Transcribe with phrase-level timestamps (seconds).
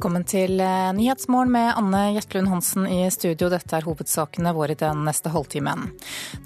[0.00, 3.50] Velkommen til eh, Nyhetsmorgen med Anne Gjertlund Hansen i studio.
[3.52, 5.90] Dette er hovedsakene våre den neste halvtimen.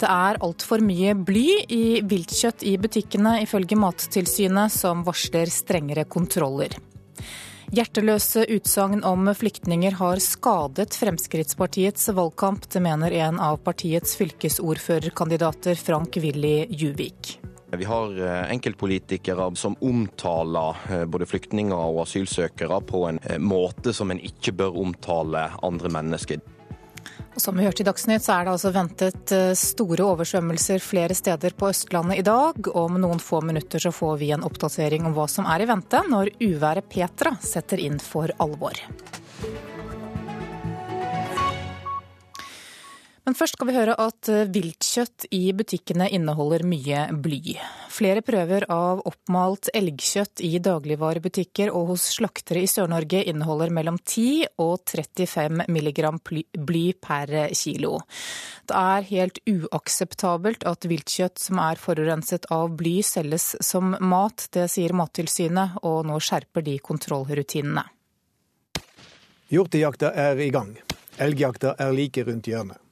[0.01, 6.75] Det er altfor mye bly i viltkjøtt i butikkene, ifølge Mattilsynet, som varsler strengere kontroller.
[7.71, 12.67] Hjerteløse utsagn om flyktninger har skadet Fremskrittspartiets valgkamp.
[12.67, 17.37] Det mener en av partiets fylkesordførerkandidater, Frank Willy Juvik.
[17.77, 23.93] Vi har eh, enkeltpolitikere som omtaler eh, både flyktninger og asylsøkere på en eh, måte
[23.93, 26.43] som en ikke bør omtale andre mennesker.
[27.35, 31.57] Og som vi hørte i Dagsnytt, så er det altså ventet store oversvømmelser flere steder
[31.59, 32.69] på Østlandet i dag.
[32.71, 36.05] Om noen få minutter så får vi en oppdatering om hva som er i vente
[36.07, 38.79] når uværet Petra setter inn for alvor.
[43.25, 47.55] Men først skal vi høre at eh, viltkjøtt i butikkene inneholder mye bly.
[47.95, 54.61] Flere prøver av oppmalt elgkjøtt i dagligvarebutikker og hos slaktere i Sør-Norge inneholder mellom 10
[54.61, 57.97] og 35 milligram bly per kilo.
[58.69, 64.51] Det er helt uakseptabelt at viltkjøtt som er forurenset av bly selges som mat.
[64.53, 67.89] Det sier Mattilsynet, og nå skjerper de kontrollrutinene.
[69.49, 70.75] Hjortejakta er i gang.
[71.25, 72.84] Elgjakta er like rundt hjørnet.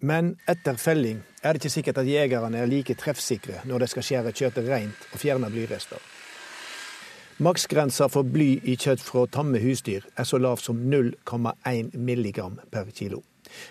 [0.00, 4.06] Men etter felling er det ikke sikkert at jegerne er like treffsikre når de skal
[4.06, 6.00] skjære kjøttet rent og fjerne blyrester.
[7.40, 12.88] Maksgrensa for bly i kjøtt fra tamme husdyr er så lav som 0,1 milligram per
[12.96, 13.22] kilo.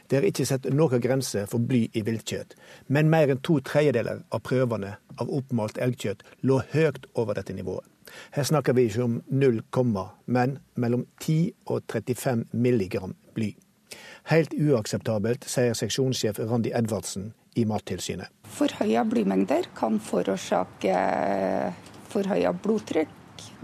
[0.10, 2.56] Det er ikke sett noen grense for bly i viltkjøtt,
[2.90, 7.86] men mer enn to tredjedeler av prøvene av oppmalt elgkjøtt lå høyt over dette nivået.
[8.34, 9.62] Her snakker vi ikke om 0,
[10.26, 13.54] men mellom 10 og 35 milligram bly.
[14.30, 18.30] Helt uakseptabelt, sier seksjonssjef Randi Edvardsen i Mattilsynet.
[18.54, 21.00] Forhøya blymengder kan forårsake
[22.14, 23.16] forhøya blodtrykk,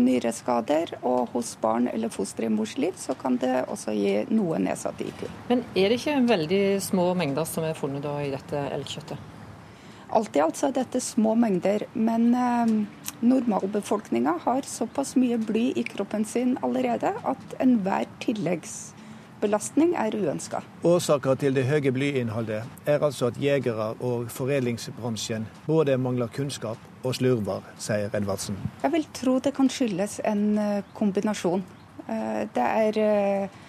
[0.01, 4.57] nyreskader, og hos barn eller fostre i mors liv så kan det også gi noe
[4.63, 5.27] nedsatt IQ.
[5.51, 9.31] Men er det ikke veldig små mengder som er funnet i dette elgkjøttet?
[10.17, 12.73] Alt i alt så er dette små mengder, men eh,
[13.21, 18.94] normalbefolkninga har såpass mye bly i kroppen sin allerede at enhver tilleggs
[19.45, 20.63] belastning er uønska.
[20.85, 27.15] Årsaker til det høye blyinnholdet er altså at jegere og foredlingsbransjen både mangler kunnskap og
[27.17, 28.57] slurver, sier Edvardsen.
[28.83, 31.63] Jeg vil tro det kan skyldes en eh, kombinasjon.
[32.07, 33.61] Eh, det er eh,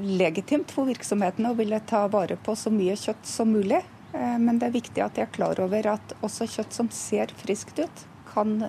[0.00, 3.82] legitimt for virksomhetene å ville ta vare på så mye kjøtt som mulig.
[4.10, 7.78] Men det er viktig at de er klar over at også kjøtt som ser friskt
[7.78, 8.64] ut, kan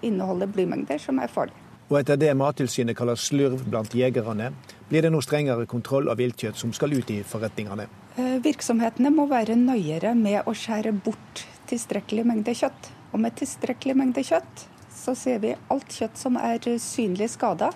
[0.00, 1.63] inneholde blymengder som er farlige.
[1.94, 4.48] Og etter det Mattilsynet kaller slurv blant jegerne,
[4.88, 7.84] blir det nå strengere kontroll av viltkjøtt som skal ut i forretningene.
[8.18, 12.90] Eh, virksomhetene må være nøyere med å skjære bort tilstrekkelig mengde kjøtt.
[13.14, 17.70] Og med tilstrekkelig mengde kjøtt så ser vi alt kjøtt som er synlig skada,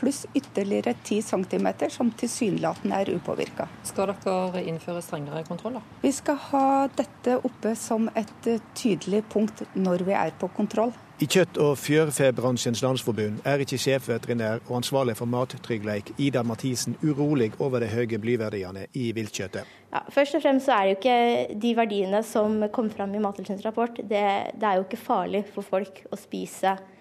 [0.00, 3.68] pluss ytterligere 10 cm som tilsynelatende er upåvirka.
[3.86, 5.84] Skal dere innføre strengere kontroller?
[6.02, 10.94] Vi skal ha dette oppe som et tydelig punkt når vi er på kontroll.
[11.16, 17.54] I Kjøtt- og fjørfebransjens landsforbund er ikke sjefveterinær og ansvarlig for mattrygghet Ida Mathisen urolig
[17.56, 19.64] over de høye blyverdiene i viltkjøttet.
[19.94, 23.22] Ja, først og fremst så er det jo ikke de verdiene som kom fram i
[23.24, 23.96] Mattilsynets rapport.
[23.96, 24.26] Det,
[24.60, 26.95] det, er jo ikke farlig for folk å spise eh,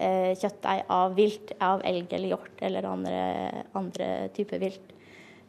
[0.00, 3.20] kjøttdeig av vilt, av elg eller hjort eller andre,
[3.76, 4.06] andre
[4.36, 4.94] typer vilt.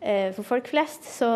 [0.01, 1.29] Eh, for folk flest så,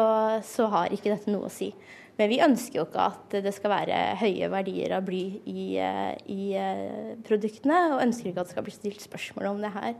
[0.43, 1.69] så har ikke dette noe å si.
[2.15, 6.13] Men vi ønsker jo ikke at det skal være høye verdier av bly i, eh,
[6.31, 9.97] i eh, produktene, og ønsker ikke at det skal bli stilt spørsmål om det her.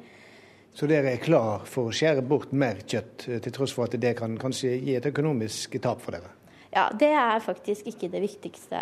[0.76, 4.00] Så dere er klar for å skjære bort mer kjøtt, eh, til tross for at
[4.00, 6.32] det kan kanskje gi et økonomisk tap for dere?
[6.76, 8.80] Ja, det er faktisk ikke det viktigste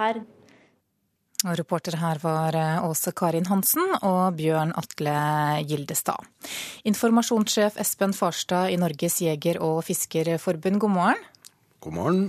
[0.00, 0.24] her.
[1.40, 5.14] Og reporter her var Åse Karin Hansen og Bjørn Atle
[5.64, 6.26] Gildestad.
[6.84, 11.22] Informasjonssjef Espen Farstad i Norges jeger- og fiskerforbund, god morgen.
[11.80, 12.26] God morgen.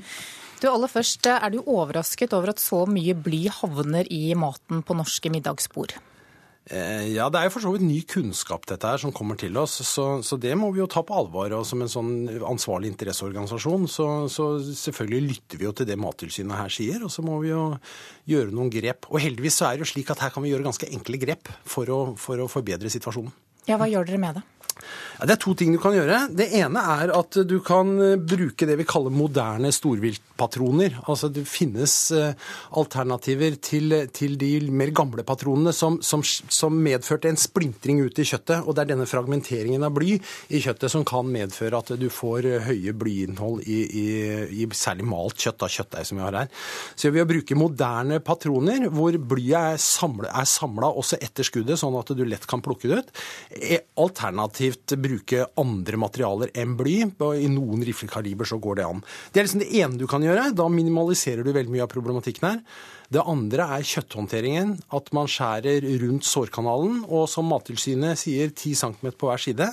[0.61, 4.95] Du, aller først, Er du overrasket over at så mye bly havner i maten på
[4.95, 5.97] norske middagsbord?
[6.69, 9.55] Eh, ja, det er jo for så vidt ny kunnskap dette her som kommer til
[9.57, 11.49] oss, så, så, det må vi jo ta på alvor.
[11.57, 12.11] Og som en sånn
[12.47, 17.25] ansvarlig interesseorganisasjon, så, så, selvfølgelig lytter vi jo til det Mattilsynet her sier, og så
[17.25, 17.65] må vi jo
[18.29, 19.09] gjøre noen grep.
[19.09, 21.49] Og heldigvis så er det jo slik at her kan vi gjøre ganske enkle grep
[21.65, 23.33] for å, for å forbedre situasjonen.
[23.69, 24.45] Ja, hva gjør dere med det?
[25.21, 26.23] Ja, det er to ting du kan gjøre.
[26.33, 30.95] Det ene er at du kan eh, bruke det vi kaller moderne storviltpatroner.
[31.05, 32.33] Altså det finnes eh,
[32.79, 38.25] alternativer til, til de mer gamle patronene som, som, som, medførte en splintring ut i
[38.25, 38.65] kjøttet.
[38.65, 42.49] Og det er denne fragmenteringen av bly i kjøttet som kan medføre at du får
[42.49, 44.07] eh, høye blyinnhold i, i,
[44.63, 46.51] i særlig malt kjøtt, av kjøttdeig som vi har her.
[46.95, 52.09] Så ved å bruke moderne patroner hvor blyet er samla også etter skuddet, sånn at
[52.17, 53.15] du lett kan plukke det ut,
[54.01, 56.97] alternativt bruke bruke andre materialer enn bly.
[57.37, 59.03] I noen riflekaliber så går det an.
[59.31, 60.51] Det er liksom det ene du kan gjøre.
[60.55, 62.59] Da minimaliserer du veldig mye av problematikken her.
[63.11, 64.77] Det andre er kjøtthåndteringen.
[64.95, 67.03] At man skjærer rundt sårkanalen.
[67.09, 69.67] Og som Mattilsynet sier, 10 cm på hver side.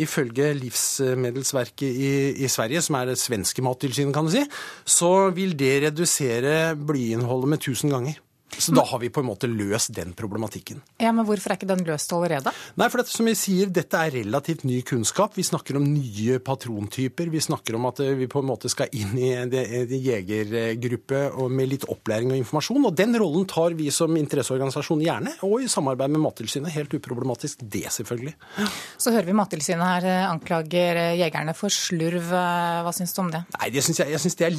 [0.00, 4.44] Ifølge Livsmedelsverket i, i, Sverige, som er det svenske mattilsynet, kan du si,
[4.88, 8.21] så vil det redusere blyinnholdet med 1000 ganger.
[8.58, 10.82] Så da har vi på en måte løst den problematikken.
[11.00, 12.52] Ja, Men hvorfor er ikke den løst allerede?
[12.78, 15.36] Nei, for dette, som jeg sier, dette er relativt ny kunnskap.
[15.38, 17.30] Vi snakker om nye patrontyper.
[17.32, 21.22] Vi snakker om at eh, vi på en måte skal inn i en jegergruppe
[21.52, 22.86] med litt opplæring og informasjon.
[22.90, 26.74] Og den rollen tar vi som interesseorganisasjon gjerne, og i samarbeid med Mattilsynet.
[26.76, 28.36] Helt uproblematisk det, selvfølgelig.
[29.00, 32.30] Så hører vi Mattilsynet her eh, anklager eh, jegerne for slurv.
[32.32, 33.42] Hva syns du om det?
[33.58, 34.52] Nei, det synes jeg, jeg syns det,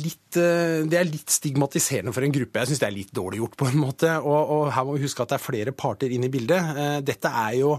[0.90, 2.64] det, er litt stigmatiserende for en gruppe.
[2.64, 3.83] Jeg syns det er litt dårlig gjort på en måte.
[3.84, 6.74] Og, og, her må vi huske at det er flere parter inn i bildet.
[6.78, 7.76] Eh, dette er jo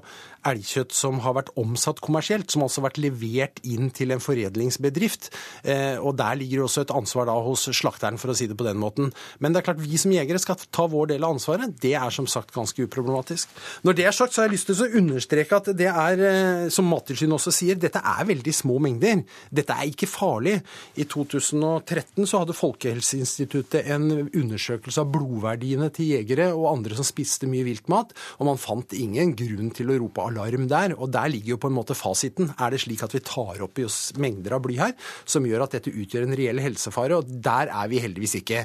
[0.49, 5.31] elgkjøtt som har vært omsatt kommersielt, som altså har vært levert inn til en foredlingsbedrift.
[5.63, 8.67] Eh, og der ligger også et ansvar da hos slakteren, for å si det på
[8.67, 9.11] den måten.
[9.41, 11.75] Men det er klart vi som jegere skal ta vår del av ansvaret.
[11.81, 13.53] Det er som sagt ganske uproblematisk.
[13.87, 16.69] Når det er sagt, så har jeg lyst til å understreke at det er, eh,
[16.75, 19.25] som Mattilsynet også sier, dette er veldig små mengder.
[19.55, 20.59] Dette er ikke farlig.
[21.01, 27.49] I 2013 så hadde Folkehelseinstituttet en undersøkelse av blodverdiene til jegere og andre som spiste
[27.51, 30.95] mye viltmat, og man fant ingen grunn til å rope alarm der.
[30.99, 32.53] Og der ligger jo på en måte fasiten.
[32.59, 34.93] Er det slik at vi tar opp i oss mengder av bly her
[35.25, 37.17] som gjør at dette utgjør en reell helsefare?
[37.17, 38.65] Og der er vi heldigvis ikke.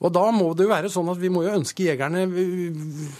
[0.00, 2.22] Og da må det jo være sånn at vi må jo ønske jegerne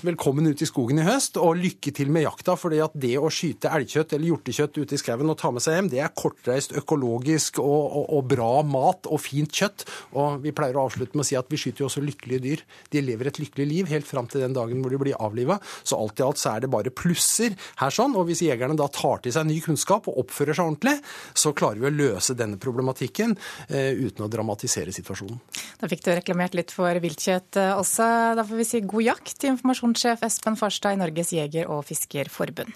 [0.00, 2.56] velkommen ut i skogen i høst, og lykke til med jakta.
[2.56, 5.90] at det å skyte elgkjøtt eller hjortekjøtt ute i skauen og ta med seg hjem,
[5.92, 9.84] det er kortreist, økologisk og, og, og, bra mat og fint kjøtt.
[10.16, 12.64] Og vi pleier å avslutte med å si at vi skyter jo også lykkelige dyr.
[12.90, 15.58] De lever et lykkelig liv helt fram til den dagen hvor de blir avliva.
[15.84, 18.16] Så alt i alt så er det bare plusser her sånn.
[18.16, 20.96] Og hvis jegerne da tar til seg ny kunnskap og oppfører seg ordentlig,
[21.36, 23.36] så klarer vi å løse denne problematikken
[23.68, 25.40] eh, uten å dramatisere situasjonen.
[25.80, 28.06] Da fikk du reklamert litt for viltkjøtt eh, også.
[28.38, 32.72] Da får vi si god jakt til informasjonssjef Espen Farstad i Norges jeger- og fiskerforbund.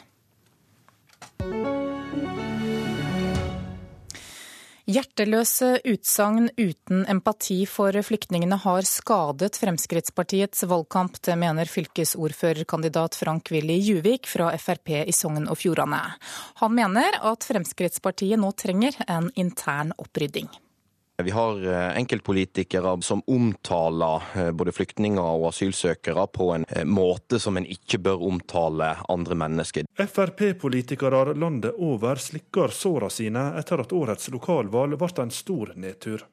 [4.85, 11.17] Hjerteløse utsagn uten empati for flyktningene har skadet Fremskrittspartiets valgkamp.
[11.25, 16.03] Det mener fylkesordførerkandidat Frank-Willy Juvik fra Frp i Sogn og Fjordane.
[16.61, 20.53] Han mener at Fremskrittspartiet nå trenger en intern opprydding.
[21.23, 27.39] Vi har eh, enkeltpolitikere som omtaler eh, både flyktninger og asylsøkere på en eh, måte
[27.39, 29.87] som en ikke bør omtale andre mennesker.
[29.95, 36.27] Frp-politikere landet over slikker såra sine etter at årets lokalvalg ble en stor nedtur.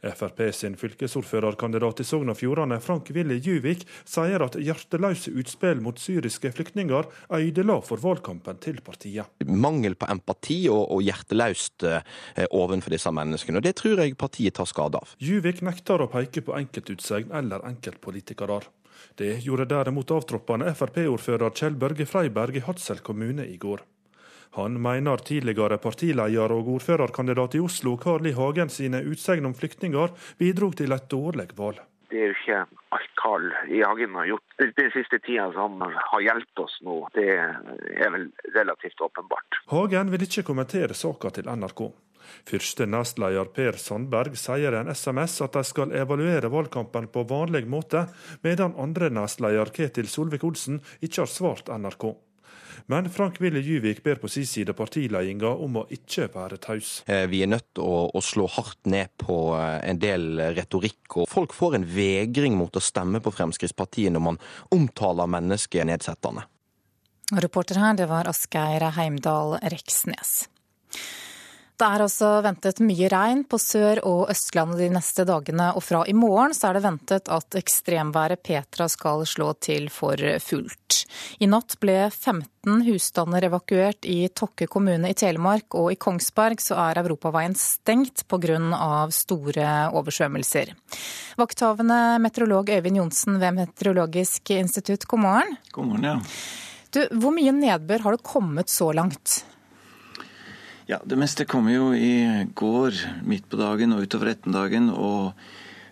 [0.00, 6.00] Frp sin fylkesordførerkandidat i Sogn og Fjordane, Frank Willy Juvik, sier at hjerteløse utspill mot
[6.00, 9.28] syriske flyktninger ødela for valgkampen til partiet.
[9.44, 12.00] Mangel på empati og, og hjerteløst eh,
[12.48, 15.14] overfor disse menneskene, og det tror jeg partiet tar skade av.
[15.20, 18.62] Juvik nekter å peke på enkeltutsegn eller enkeltpolitikere.
[19.16, 23.84] Det gjorde derimot avtroppende Frp-ordfører Kjell Børge Freiberg i Hadsel kommune i går.
[24.58, 28.34] Han mener tidligere partileder og ordførerkandidat i Oslo, Carl I.
[28.34, 31.78] Hagen sine utsegn om flyktninger bidro til et dårlig valg.
[32.10, 32.60] Det er jo ikke
[32.96, 33.82] alt Carl I.
[33.86, 36.96] Hagen har gjort den siste tida som har hjulpet oss nå.
[37.14, 38.26] Det er vel
[38.56, 39.60] relativt åpenbart.
[39.70, 41.84] Hagen vil ikke kommentere saka til NRK.
[42.50, 47.64] Første nestleder Per Sandberg sier i en SMS at de skal evaluere valgkampen på vanlig
[47.70, 48.04] måte,
[48.42, 52.10] medan andre nestleder Ketil Solvik-Olsen ikke har svart NRK.
[52.86, 57.00] Men Frank Willy Juvik ber på sin side partiledelsen om å ikke være taus.
[57.06, 61.02] Eh, vi er nødt til å, å, slå hardt ned på eh, en del retorikk.
[61.22, 64.40] og Folk får en vegring mot å stemme på Fremskrittspartiet når man
[64.74, 66.46] omtaler mennesket nedsettende.
[67.30, 70.48] Reporter her, det var Asgeir Heimdal Reksnes.
[71.80, 76.02] Det er altså ventet mye regn på Sør- og Østlandet de neste dagene, og fra
[76.04, 80.98] i morgen så er det ventet at ekstremværet Petra skal slå til for fullt.
[81.40, 86.76] I natt ble 15 husstander evakuert i Tokke kommune i Telemark, og i Kongsberg så
[86.84, 88.60] er europaveien stengt pga.
[89.08, 90.74] store oversvømmelser.
[91.40, 95.56] Vakthavende meteorolog Øyvind Johnsen ved Meteorologisk institutt, god morgen.
[95.72, 96.18] God morgen, ja.
[96.92, 99.46] Du, hvor mye nedbør har det kommet så langt?
[100.90, 104.88] Ja, Det meste kom jo i går midt på dagen og utover ettermiddagen.
[104.90, 105.36] Og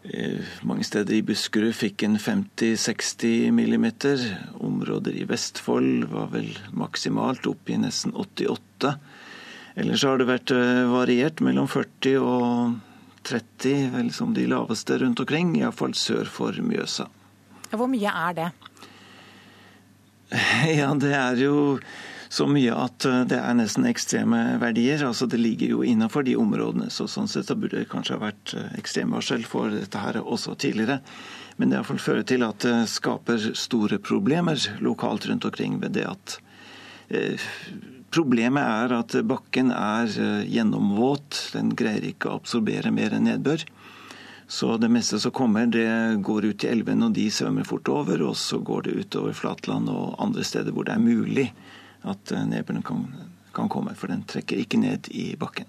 [0.03, 4.25] eh, mange steder i Buskerud fikk en 50-60 millimeter.
[4.59, 8.97] Områder i Vestfold var vel maksimalt opp i nesten 88.
[9.79, 15.23] Ellers har det vært eh, variert mellom 40 og 30, vel som de laveste rundt
[15.23, 15.55] omkring.
[15.63, 17.07] Iallfall sør for Mjøsa.
[17.71, 18.51] Hvor mye er det?
[20.83, 21.79] Ja, det er jo
[22.29, 25.03] så mye at eh, det er nesten ekstreme verdier.
[25.07, 26.91] altså Det ligger jo innenfor de områdene.
[26.93, 31.01] så Sånn sett burde det kanskje ha vært eh, ekstremvarsel for dette her også tidligere.
[31.57, 36.41] Men det fører til at det skaper store problemer lokalt rundt omkring ved det at
[37.09, 37.49] eh,
[38.09, 40.09] Problemet er at bakken er
[40.49, 41.51] gjennomvåt.
[41.53, 43.67] Den greier ikke å absorbere mer enn nedbør.
[44.49, 48.25] Så det meste som kommer, det går ut i elven, og de svømmer fort over.
[48.31, 51.51] Og så går det utover flatland og andre steder hvor det er mulig
[52.07, 53.05] at eh, nedbøren kan,
[53.57, 53.95] kan komme.
[53.99, 55.69] For den trekker ikke ned i bakken.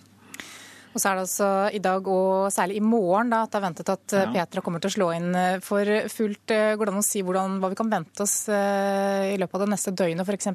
[0.90, 3.66] Og så er det altså i dag og særlig i morgen da, at det er
[3.68, 4.34] ventet at eh, ja.
[4.40, 6.46] Petra kommer til å slå inn eh, for fullt.
[6.50, 9.74] Går det an å si hvordan, hva vi kan vente oss i løpet av det
[9.76, 10.54] neste døgnet f.eks.?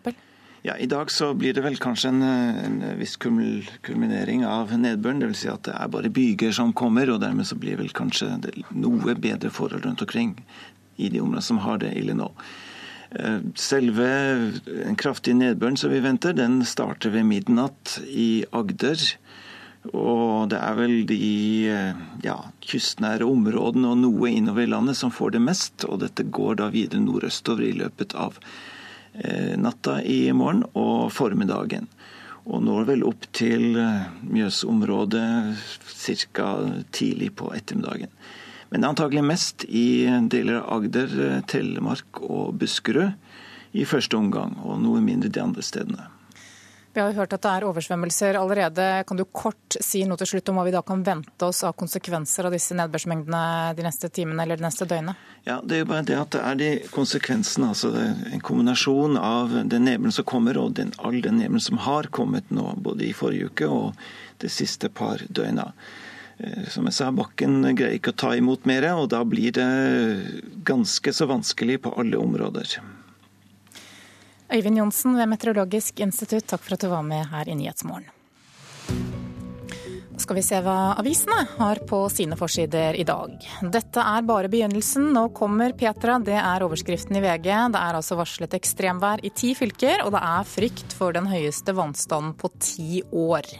[0.64, 5.20] Ja, I dag så blir det vel kanskje en, en viss kulminering av nedbøren.
[5.20, 5.42] Dvs.
[5.42, 8.30] Si at det er bare byger som kommer, og dermed så blir vel kanskje
[8.72, 10.32] noe bedre forhold rundt omkring
[10.96, 12.30] i de områdene som har det ille nå.
[13.14, 14.06] Eh, selve
[14.66, 18.98] den kraftig nedbøren som vi venter, den starter ved midnatt i Agder.
[19.92, 21.20] Og det er vel de
[21.70, 25.86] eh, ja, kystnære områdene og noe innover i landet som får det mest.
[25.86, 28.40] Og dette går da videre nordøstover i løpet av
[29.14, 31.86] eh, natta i morgen og formiddagen.
[32.44, 33.78] Og når vel opp til
[34.28, 35.28] Mjøsområdet
[36.34, 36.48] ca.
[36.92, 38.10] tidlig på ettermiddagen.
[38.70, 43.12] Men antagelig mest i deler av Agder, Telemark og Buskerud
[43.74, 46.10] i første omgang, og noe mindre de andre stedene.
[46.94, 48.84] Vi har jo hørt at det er oversvømmelser allerede.
[49.08, 51.74] Kan du kort si noe til slutt om hva vi da kan vente oss av
[51.74, 55.18] konsekvenser av disse nedbørsmengdene de neste timene eller det neste døgnet?
[55.42, 59.58] Ja, Det er jo bare det at det er de konsekvensene, altså en kombinasjon av
[59.66, 63.12] den nedbøren som kommer og den, all den nedbøren som har kommet nå, både i
[63.12, 63.98] forrige uke og
[64.38, 65.72] de siste par døgna.
[66.38, 69.68] Eh, som jeg sa, bakken greier ikke å ta imot mer, og da blir det
[70.66, 72.78] ganske så vanskelig på alle områder.
[74.54, 78.10] Øyvind Johnsen ved Meteorologisk institutt, takk for at du var med her i Nyhetsmorgen.
[80.14, 83.32] Skal vi se hva avisene har på sine forsider i dag.
[83.74, 85.08] Dette er bare begynnelsen.
[85.12, 87.48] Nå kommer Petra, det er overskriften i VG.
[87.74, 91.74] Det er altså varslet ekstremvær i ti fylker, og det er frykt for den høyeste
[91.74, 93.50] vannstanden på ti år.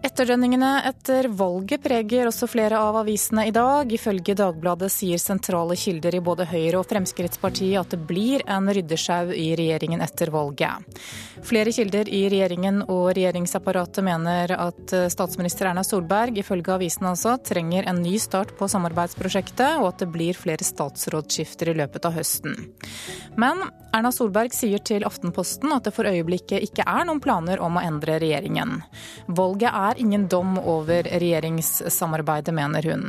[0.00, 3.90] Etterdønningene etter valget preger også flere av avisene i dag.
[3.92, 9.34] Ifølge Dagbladet sier sentrale kilder i både Høyre og Fremskrittspartiet at det blir en ryddesjau
[9.36, 11.00] i regjeringen etter valget.
[11.44, 17.88] Flere kilder i regjeringen og regjeringsapparatet mener at statsminister Erna Solberg, ifølge avisene altså, trenger
[17.90, 22.56] en ny start på samarbeidsprosjektet, og at det blir flere statsrådsskifter i løpet av høsten.
[23.40, 27.76] Men Erna Solberg sier til Aftenposten at det for øyeblikket ikke er noen planer om
[27.76, 28.78] å endre regjeringen.
[29.26, 33.06] Valget er er ingen dom over regjeringssamarbeidet, mener hun.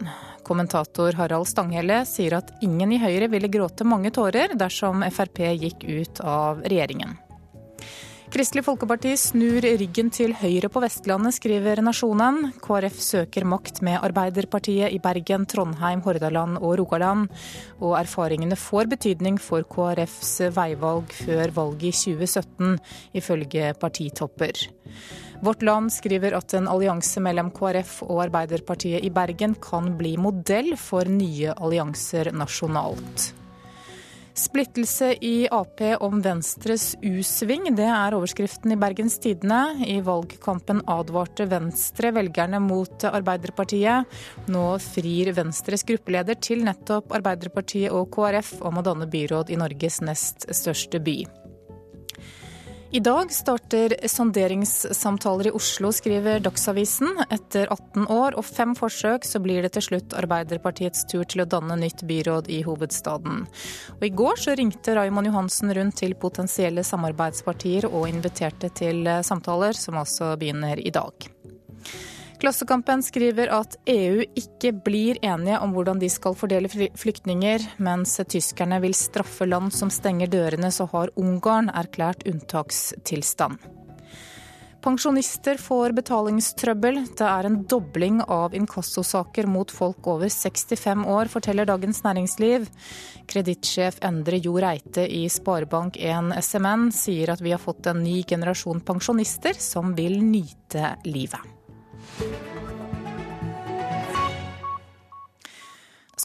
[0.48, 5.86] Kommentator Harald Stanghelle sier at ingen i Høyre ville gråte mange tårer dersom Frp gikk
[5.86, 7.20] ut av regjeringen.
[8.32, 12.54] Kristelig Folkeparti snur ryggen til Høyre på Vestlandet, skriver Nasjonen.
[12.64, 17.28] KrF søker makt med Arbeiderpartiet i Bergen, Trondheim, Hordaland og Rogaland.
[17.84, 22.80] Og erfaringene får betydning for KrFs veivalg før valget i 2017,
[23.20, 24.64] ifølge partitopper.
[25.42, 30.76] Vårt Land skriver at en allianse mellom KrF og Arbeiderpartiet i Bergen kan bli modell
[30.78, 33.32] for nye allianser nasjonalt.
[34.38, 39.60] Splittelse i Ap om Venstres U-sving, det er overskriften i Bergens Tidende.
[39.84, 44.08] I valgkampen advarte Venstre velgerne mot Arbeiderpartiet.
[44.54, 50.04] Nå frir Venstres gruppeleder til nettopp Arbeiderpartiet og KrF om å danne byråd i Norges
[50.06, 51.24] nest største by.
[52.94, 57.22] I dag starter sonderingssamtaler i Oslo, skriver Dagsavisen.
[57.32, 61.48] Etter 18 år og fem forsøk så blir det til slutt Arbeiderpartiets tur til å
[61.48, 63.46] danne nytt byråd i hovedstaden.
[63.96, 69.72] Og I går så ringte Raymond Johansen rundt til potensielle samarbeidspartier og inviterte til samtaler,
[69.72, 71.32] som altså begynner i dag.
[72.42, 77.68] Klassekampen skriver at EU ikke blir enige om hvordan de skal fordele flyktninger.
[77.86, 83.62] Mens tyskerne vil straffe land som stenger dørene, så har Ungarn erklært unntakstilstand.
[84.82, 87.04] Pensjonister får betalingstrøbbel.
[87.14, 92.66] Det er en dobling av inkassosaker mot folk over 65 år, forteller Dagens Næringsliv.
[93.30, 98.82] Kredittsjef Endre Jo Reite i Sparebank1 SMN sier at vi har fått en ny generasjon
[98.82, 101.61] pensjonister som vil nyte livet.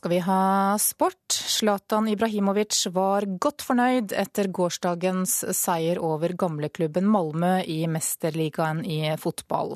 [0.06, 1.33] Skal vi ha sport.
[1.33, 9.75] Zlatan Ibrahimovic var godt fornøyd etter gårsdagens seier over gamleklubben Malmö i Mesterligaen i fotball.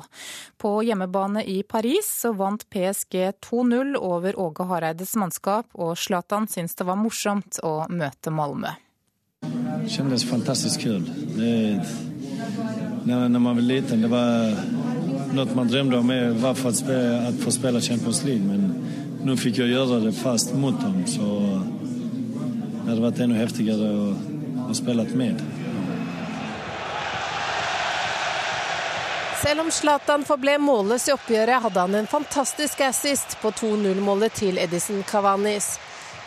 [0.55, 6.79] På hjemmebane i Paris så vant PSG 2-0 over Åge Hareides mannskap, og Zlatan syns
[6.79, 8.71] det var morsomt å møte Malmö.
[9.83, 11.11] Det kändes fantastisk kul.
[11.35, 11.81] Det,
[13.03, 14.55] när, när man var liten, det var
[15.33, 16.07] något man drömde om,
[16.41, 18.43] var för att, spela, att få spela Champions League.
[18.47, 18.75] Men
[19.21, 21.25] nå fikk jeg gjøre det fast mot ham, så
[22.81, 24.07] det hadde vært enda heftigere å,
[24.65, 25.43] å spille med.
[29.41, 34.59] Selv om Zlatan forble målløs i oppgjøret, hadde han en fantastisk assist på 2-0-målet til
[34.61, 35.75] Edison Cavanis.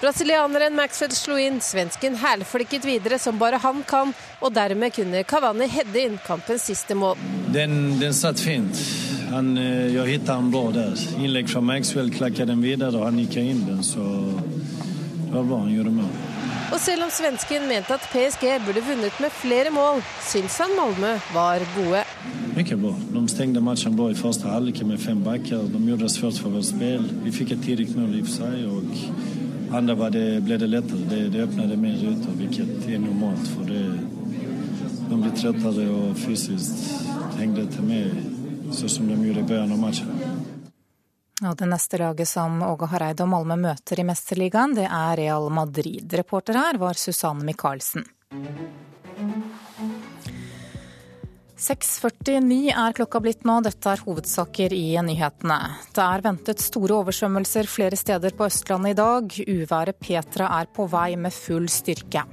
[0.04, 4.10] Brasilianeren Maxwell slo inn, svensken hælflikket videre som bare han kan,
[4.44, 7.16] og dermed kunne Cavani hedde inn kampens siste mål.
[7.54, 8.76] Den, den satt fint.
[9.30, 11.06] Han, jeg fant den bra der.
[11.16, 13.80] Innlegg fra Maxwell klakket den videre og han gikk inn den.
[13.80, 16.10] Så det var bra han gjorde mål.
[16.74, 21.14] Og selv om svensken mente at PSG burde vunnet med flere mål, syns han Malmö
[21.32, 22.04] var gode.
[22.58, 22.92] Mye bra.
[23.14, 25.64] De stengte matchen bra i første halvlek med fem backer.
[25.64, 27.08] De gjorde det svært for vårt spill.
[27.24, 28.68] Vi fikk et tidlig mål i og for seg.
[28.68, 31.06] og andre var det, ble det lettere.
[31.10, 33.48] Det, det åpnet mer ruter, hvilket er normalt.
[33.54, 33.84] for det,
[35.08, 36.84] De blir trøttere og fysisk
[37.38, 40.52] hengte til med sånn som de gjorde i begynnelsen av matchen.
[41.44, 45.50] Og det neste laget som Åge Hareide og Malmö møter i Mesterligaen, det er Real
[45.50, 46.06] Madrid.
[46.14, 48.06] Reporter her var Susanne Michaelsen.
[51.54, 55.58] 6.49 er klokka blitt nå, dette er hovedsaker i nyhetene.
[55.94, 59.36] Det er ventet store oversvømmelser flere steder på Østlandet i dag.
[59.46, 62.24] Uværet Petra er på vei med full styrke.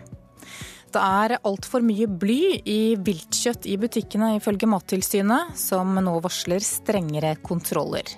[0.91, 7.35] Det er altfor mye bly i viltkjøtt i butikkene, ifølge Mattilsynet, som nå varsler strengere
[7.45, 8.09] kontroller.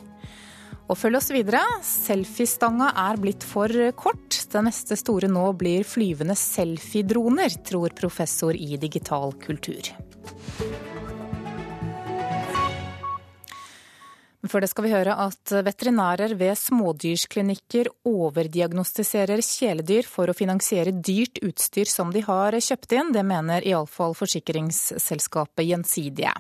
[0.88, 1.62] Og følg oss videre.
[1.86, 4.40] Selfiestanga er blitt for kort.
[4.52, 9.94] Det neste store nå blir flyvende selfiedroner, tror professor i digital kultur.
[14.44, 21.40] For det skal vi høre at veterinærer ved smådyrsklinikker overdiagnostiserer kjæledyr for å finansiere dyrt
[21.48, 23.14] utstyr som de har kjøpt inn.
[23.16, 26.34] Det mener iallfall forsikringsselskapet Gjensidige.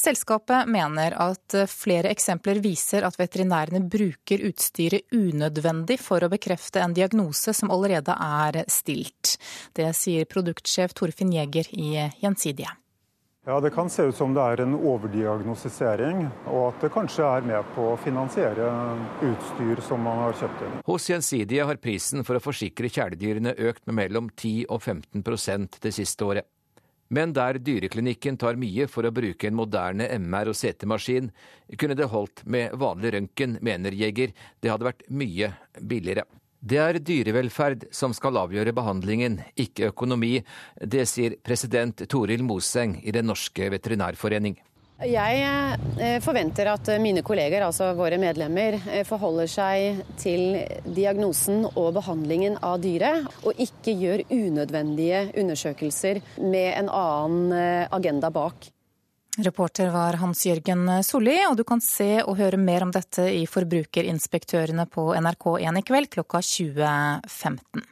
[0.00, 6.96] Selskapet mener at flere eksempler viser at veterinærene bruker utstyret unødvendig for å bekrefte en
[6.96, 9.36] diagnose som allerede er stilt.
[9.76, 11.92] Det sier produktsjef Torfinn Jæger i
[12.22, 12.72] Gjensidige.
[13.46, 17.44] Ja, Det kan se ut som det er en overdiagnostisering, og at det kanskje er
[17.44, 18.70] med på å finansiere
[19.20, 20.78] utstyr som man har kjøpt inn.
[20.86, 25.92] Hos Gjensidige har prisen for å forsikre kjæledyrene økt med mellom 10 og 15% det
[25.92, 26.48] siste året.
[27.12, 31.28] Men der dyreklinikken tar mye for å bruke en moderne MR- og CT-maskin,
[31.76, 34.32] kunne det holdt med vanlig røntgen, mener Jeger.
[34.56, 35.52] Det hadde vært mye
[35.84, 36.24] billigere.
[36.64, 40.38] Det er dyrevelferd som skal avgjøre behandlingen, ikke økonomi.
[40.80, 44.56] Det sier president Toril Moseng i Den norske veterinærforening.
[45.04, 45.40] Jeg
[45.98, 52.56] eh, forventer at mine kolleger, altså våre medlemmer, eh, forholder seg til diagnosen og behandlingen
[52.64, 58.70] av dyret, og ikke gjør unødvendige undersøkelser med en annen eh, agenda bak.
[59.38, 63.42] Reporter var Hans Jørgen Solli, og du kan se og høre mer om dette i
[63.50, 67.82] Forbrukerinspektørene på NRK1 i kveld klokka 20.15.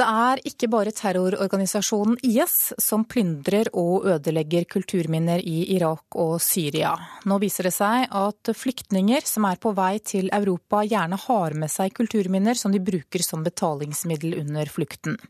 [0.00, 6.94] Det er ikke bare terrororganisasjonen IS som plyndrer og ødelegger kulturminner i Irak og Syria.
[7.28, 11.68] Nå viser det seg at flyktninger som er på vei til Europa gjerne har med
[11.68, 15.20] seg kulturminner som de bruker som betalingsmiddel under flukten.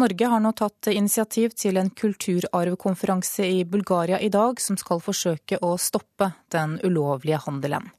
[0.00, 5.60] Norge har nå tatt initiativ til en kulturarvkonferanse i Bulgaria i dag som skal forsøke
[5.60, 7.92] å stoppe den ulovlige handelen.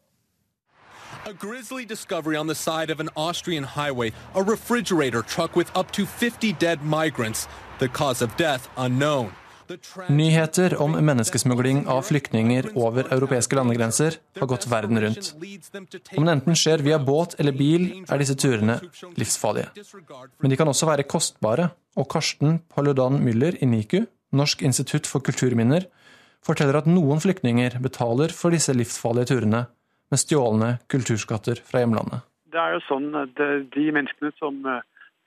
[1.27, 5.91] A grisly discovery on the side of an Austrian highway, a refrigerator truck with up
[5.91, 7.47] to 50 dead migrants.
[7.79, 9.32] The cause of death unknown.
[10.10, 15.34] Nyheter om menneskesmugling av flyktninger over europeiske landegrenser har gått verden rundt.
[16.17, 18.79] Om det enten skjer via båt eller bil, er disse turene
[19.19, 19.69] livsfarlige.
[20.41, 25.21] Men de kan også være kostbare, og Karsten Paludan Müller i NIKU, Norsk institutt for
[25.21, 25.86] kulturminner,
[26.41, 29.67] forteller at noen flyktninger betaler for disse livsfarlige turene
[30.09, 32.25] med stjålne kulturskatter fra hjemlandet.
[32.49, 33.37] Det er jo sånn at
[33.73, 34.63] De menneskene som,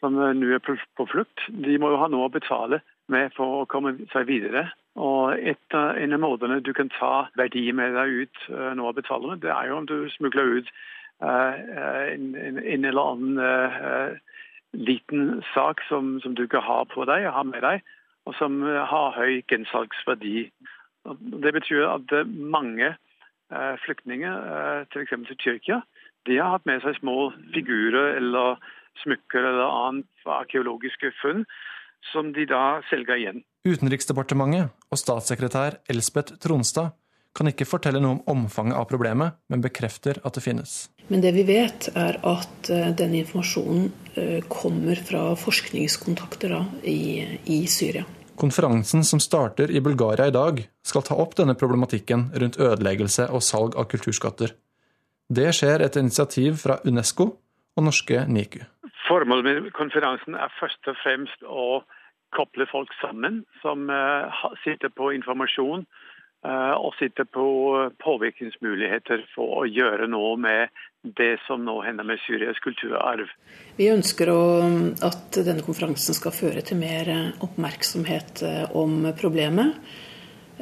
[0.03, 3.69] som nå er på flukt, de må jo ha noe å betale med for å
[3.71, 4.67] komme seg videre.
[4.99, 8.43] Og et av en av måtene du kan ta verdi med deg ut
[8.77, 10.75] nå og betale med, det er jo om du smugler ut
[11.23, 14.19] en, en, en, eller annen
[14.73, 17.83] liten sak som, som, du ikke har på deg har med deg,
[18.27, 20.51] og som har høy gensalgsverdi.
[21.45, 22.95] Det betyr at mange
[23.85, 25.17] flyktninger, f.eks.
[25.29, 25.83] til Tyrkia,
[26.29, 28.61] de har hatt med seg små figurer eller
[29.03, 31.45] smykker eller annet arkeologiske funn
[32.13, 33.43] som de da selger igjen.
[33.67, 36.93] Utenriksdepartementet og statssekretær Elspeth Tronstad
[37.33, 40.73] kan ikke fortelle noe om omfanget av problemet, men bekrefter at det finnes.
[41.09, 43.87] Men det vi vet, er at eh, denne informasjonen
[44.21, 48.05] eh, kommer fra forskningskontakter da, i, i Syria.
[48.41, 53.45] Konferansen som starter i Bulgaria i dag, skal ta opp denne problematikken rundt ødeleggelse og
[53.45, 54.55] salg av kulturskatter.
[55.33, 57.29] Det skjer etter initiativ fra Unesco
[57.77, 58.61] og norske NIKU.
[59.09, 61.83] Formålet med konferansen er først og fremst å
[62.37, 65.85] koble folk sammen som uh, sitter på informasjon
[66.43, 67.45] og sitter på
[68.03, 73.31] påvirkningsmuligheter for å gjøre noe med det som nå hender med Syrias kulturarv.
[73.79, 74.43] Vi ønsker å,
[75.07, 77.11] at denne konferansen skal føre til mer
[77.47, 79.79] oppmerksomhet eh, om problemet.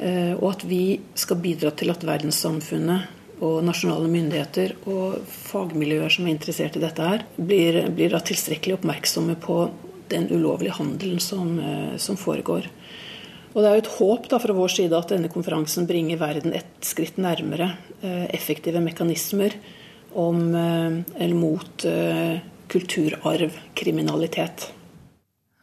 [0.01, 6.35] Og at vi skal bidra til at verdenssamfunnet og nasjonale myndigheter og fagmiljøer som er
[6.35, 9.57] interessert i dette, her, blir, blir tilstrekkelig oppmerksomme på
[10.11, 12.67] den ulovlige handelen som, eh, som, foregår.
[13.51, 16.53] Og Det er jo et håp da fra vår side at denne konferansen bringer verden
[16.55, 19.57] et skritt nærmere eh, effektive mekanismer
[20.15, 21.87] om, eh, eller mot
[22.71, 24.71] kulturarvkriminalitet.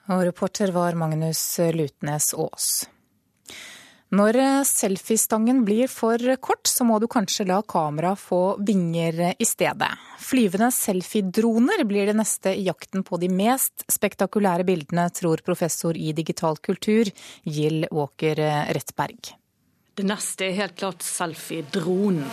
[0.08, 1.40] Og reporter var Magnus
[1.72, 2.88] Lutnes Aas.
[4.08, 9.48] Når eh, selfiestangen blir for kort, så må du kanskje la kamera få vinger i
[9.48, 9.90] stedet.
[10.24, 16.14] Flyvende selfiedroner blir det neste i jakten på de mest spektakulære bildene, tror professor i
[16.16, 17.10] digital kultur
[17.44, 18.40] Jill Walker
[18.72, 19.34] Rettberg.
[19.98, 22.24] Det neste er helt klart selfiedronen.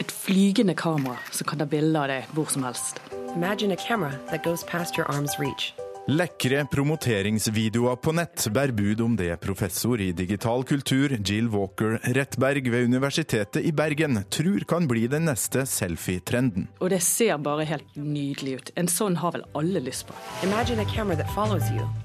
[0.00, 2.98] Et flygende kamera som kan ta bilde av deg hvor som helst.
[3.36, 5.74] Imagine a camera that goes past your arm's reach.
[6.10, 12.66] Lekre promoteringsvideoer på nett bærer bud om det professor i digital kultur Jill Walker Rettberg
[12.72, 16.66] ved Universitetet i Bergen tror kan bli den neste selfie-trenden.
[16.82, 18.72] Og det ser bare helt nydelig ut.
[18.82, 20.16] En sånn har vel alle lyst på.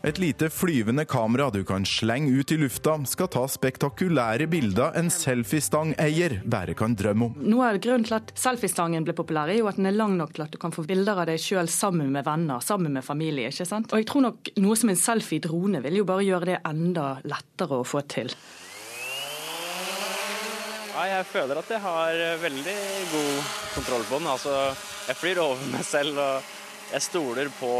[0.05, 5.09] Et lite flyvende kamera du kan slenge ut i lufta, skal ta spektakulære bilder en
[5.09, 7.41] selfiestang-eier bare kan drømme om.
[7.49, 10.37] Noe av grunnen til at selfiestangen ble populær, er jo at den er lang nok
[10.37, 13.49] til at du kan få bilder av deg sjøl sammen med venner, sammen med familie.
[13.49, 13.86] ikke sant?
[13.87, 17.79] Og jeg tror nok noe som en selfie-drone vil jo bare gjøre det enda lettere
[17.79, 18.31] å få til.
[20.97, 22.77] Ja, jeg føler at jeg har veldig
[23.13, 24.29] god kontroll på den.
[24.33, 24.55] Altså,
[25.07, 27.71] jeg flyr over meg selv, og jeg stoler på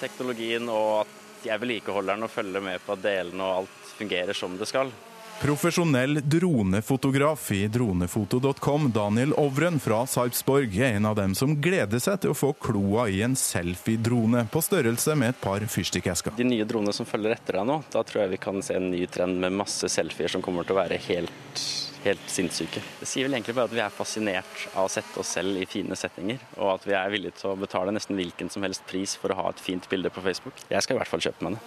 [0.00, 4.36] teknologien og at jeg vedlikeholder den og følger med på at delene og alt fungerer
[4.36, 4.92] som det skal.
[5.40, 12.22] Profesjonell dronefotograf i dronefoto.com, Daniel Ovren fra Sarpsborg, er en av dem som gleder seg
[12.22, 16.38] til å få kloa i en selfie-drone på størrelse med et par fyrstikkesker.
[16.40, 18.88] De nye dronene som følger etter deg nå, da tror jeg vi kan se en
[18.94, 22.82] ny trend med masse selfier som kommer til å være helt helt sinnssyke.
[23.00, 25.66] Det sier vel egentlig bare at vi er fascinert av å sette oss selv i
[25.68, 29.16] fine settinger, og at vi er villige til å betale nesten hvilken som helst pris
[29.20, 30.62] for å ha et fint bilde på Facebook.
[30.70, 31.64] Jeg skal i hvert fall kjøpe meg det.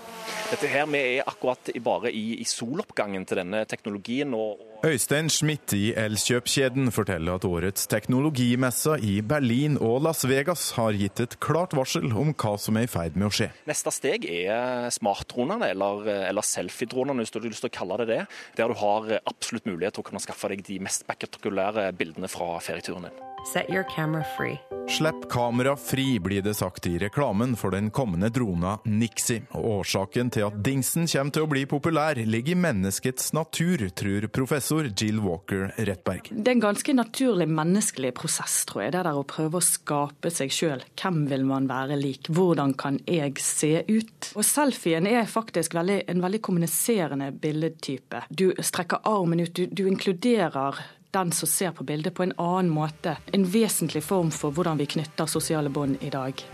[0.53, 4.33] Dette her, Vi er akkurat bare i, i soloppgangen til denne teknologien.
[4.33, 10.95] og Øystein Schmidt i Elkjøp-kjeden forteller at årets teknologimesse i Berlin og Las Vegas har
[10.95, 13.49] gitt et klart varsel om hva som er i ferd med å skje.
[13.67, 18.07] Neste steg er smartdronene, eller, eller selfiedronene hvis du har lyst til å kalle det
[18.13, 18.21] det.
[18.55, 22.53] Der du har absolutt mulighet til å kunne skaffe deg de mest spektakulære bildene fra
[22.63, 23.25] ferieturen din.
[23.45, 24.59] Set your camera free.
[24.89, 29.43] Slipp kamera fri, blir det sagt i reklamen for den kommende drona Nixie.
[29.53, 34.89] Årsaken til at dingsen kommer til å bli populær, ligger i menneskets natur, tror professor
[34.89, 36.31] Jill Walker Rettberg.
[36.31, 38.95] Det er en ganske naturlig menneskelig prosess, tror jeg.
[38.97, 40.85] Det der å prøve å skape seg sjøl.
[40.97, 42.31] Hvem vil man være lik?
[42.33, 44.33] Hvordan kan jeg se ut?
[44.33, 48.25] Og selfien er faktisk veldig, en veldig kommuniserende billedtype.
[48.33, 52.69] Du strekker armen ut, du, du inkluderer den som ser på bildet på en annen
[52.69, 53.17] måte.
[53.31, 56.45] En vesentlig form for hvordan vi knytter sosiale bånd i dag.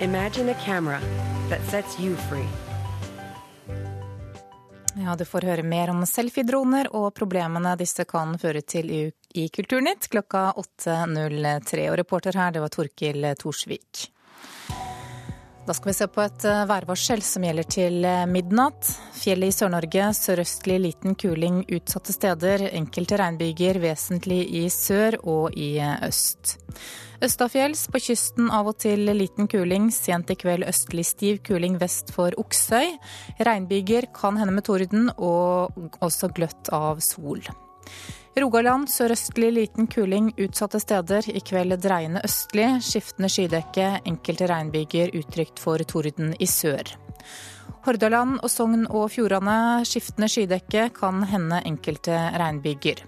[0.00, 1.00] Imagine a camera
[1.48, 2.48] that sets you free.
[4.96, 9.02] Ja, Du får høre mer om selfiedroner og problemene disse kan føre til i,
[9.38, 11.86] i Kulturnytt klokka 8.03.
[11.90, 14.10] Og reporter her, det var Torkil Torsvik.
[15.66, 18.88] Da skal vi se på et eh, værvarsel som gjelder til eh, midnatt.
[19.12, 22.64] Fjellet i Sør-Norge sørøstlig liten kuling utsatte steder.
[22.72, 26.56] Enkelte regnbyger vesentlig i sør og i eh, øst.
[27.20, 29.90] Østafjells på kysten av og til liten kuling.
[29.92, 32.96] Sent i kveld østlig stiv kuling vest for Oksøy.
[33.44, 37.44] Regnbyger kan hende med torden, og også gløtt av sol.
[38.38, 41.26] Rogaland sørøstlig liten kuling utsatte steder.
[41.26, 43.88] I kveld dreiende østlig, skiftende skydekke.
[44.06, 46.94] Enkelte regnbyger utrygt for torden i sør.
[47.86, 53.02] Hordaland og Sogn og Fjordane skiftende skydekke, kan hende enkelte regnbyger.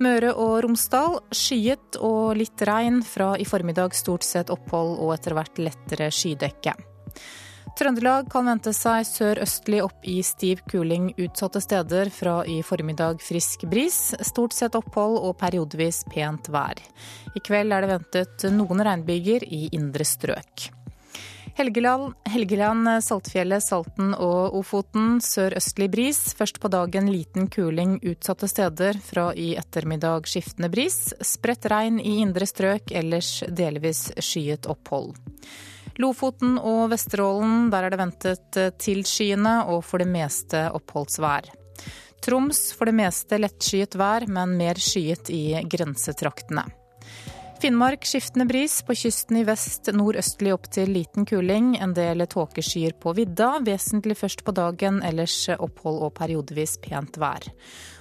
[0.00, 5.34] Møre og Romsdal skyet og litt regn, fra i formiddag stort sett opphold og etter
[5.36, 6.76] hvert lettere skydekke.
[7.78, 12.08] Trøndelag kan vente seg sørøstlig opp i stiv kuling utsatte steder.
[12.10, 14.16] Fra i formiddag frisk bris.
[14.26, 16.80] Stort sett opphold og periodevis pent vær.
[17.38, 20.72] I kveld er det ventet noen regnbyger i indre strøk.
[21.58, 26.20] Helgeland, Helgeland, Saltfjellet, Salten og Ofoten sørøstlig bris.
[26.34, 28.98] Først på dagen liten kuling utsatte steder.
[28.98, 31.12] Fra i ettermiddag skiftende bris.
[31.22, 35.14] Spredt regn i indre strøk, ellers delvis skyet opphold.
[35.98, 41.50] Lofoten og Vesterålen, der er det ventet eh, tilskyende og for det meste oppholdsvær.
[42.22, 46.66] Troms for det meste lettskyet vær, men mer skyet i grensetraktene.
[47.58, 51.72] Finnmark skiftende bris, på kysten i vest nordøstlig opp til liten kuling.
[51.82, 57.48] En del tåkeskyer på vidda, vesentlig først på dagen, ellers opphold og periodevis pent vær.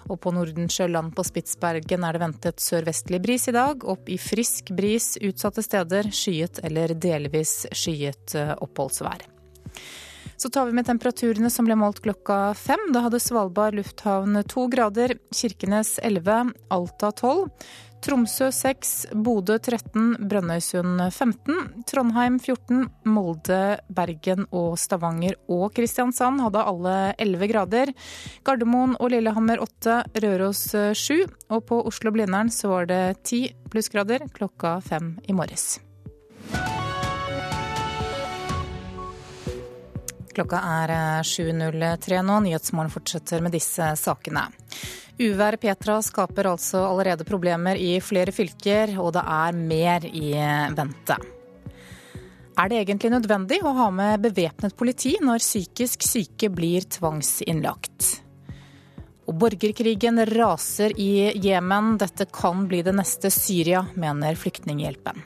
[0.08, 3.84] Og på Nordensjøland på Spitsbergen er det ventet sørvestlig bris i dag.
[3.84, 9.28] Opp i frisk bris utsatte steder, skyet eller delvis skyet oppholdsvær.
[10.38, 12.92] Så tar vi med temperaturene som ble målt klokka fem.
[12.94, 17.50] Da hadde Svalbard lufthavn to grader, Kirkenes 11, Alta 12.
[18.06, 18.92] Tromsø 6,
[19.26, 27.50] Bodø 13, Brønnøysund 15, Trondheim 14, Molde, Bergen og Stavanger og Kristiansand hadde alle 11
[27.50, 27.94] grader.
[28.46, 30.64] Gardermoen og Lillehammer 8, Røros
[31.02, 35.80] 7, og på Oslo-Blindern så var det 10 plussgrader klokka fem i morges.
[40.38, 40.92] Klokka er
[41.26, 42.36] 7.03 nå.
[42.46, 44.44] Nyhetsmorgen fortsetter med disse sakene.
[45.18, 50.36] Uværet Petra skaper altså allerede problemer i flere fylker, og det er mer i
[50.78, 51.18] vente.
[52.54, 58.12] Er det egentlig nødvendig å ha med bevæpnet politi når psykisk syke blir tvangsinnlagt?
[59.26, 61.96] Og borgerkrigen raser i Jemen.
[61.98, 65.26] Dette kan bli det neste Syria, mener Flyktninghjelpen.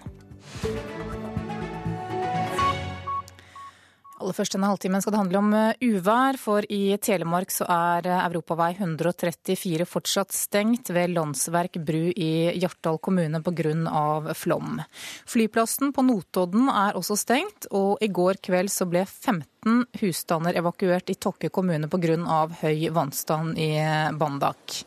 [4.21, 8.05] Aller først denne halvtimen skal det handle om eh, uvær, for i Telemark så er
[8.10, 14.34] eh, europavei 134 fortsatt stengt ved Landsverk bru i Hjartdal kommune pga.
[14.38, 14.79] flom.
[15.25, 21.10] Flyplassen på Notodden er også stengt, og i går kveld så ble 15 husstander evakuert
[21.10, 22.39] i Tokke kommune pga.
[22.62, 24.81] høy vannstand i eh, Bandak.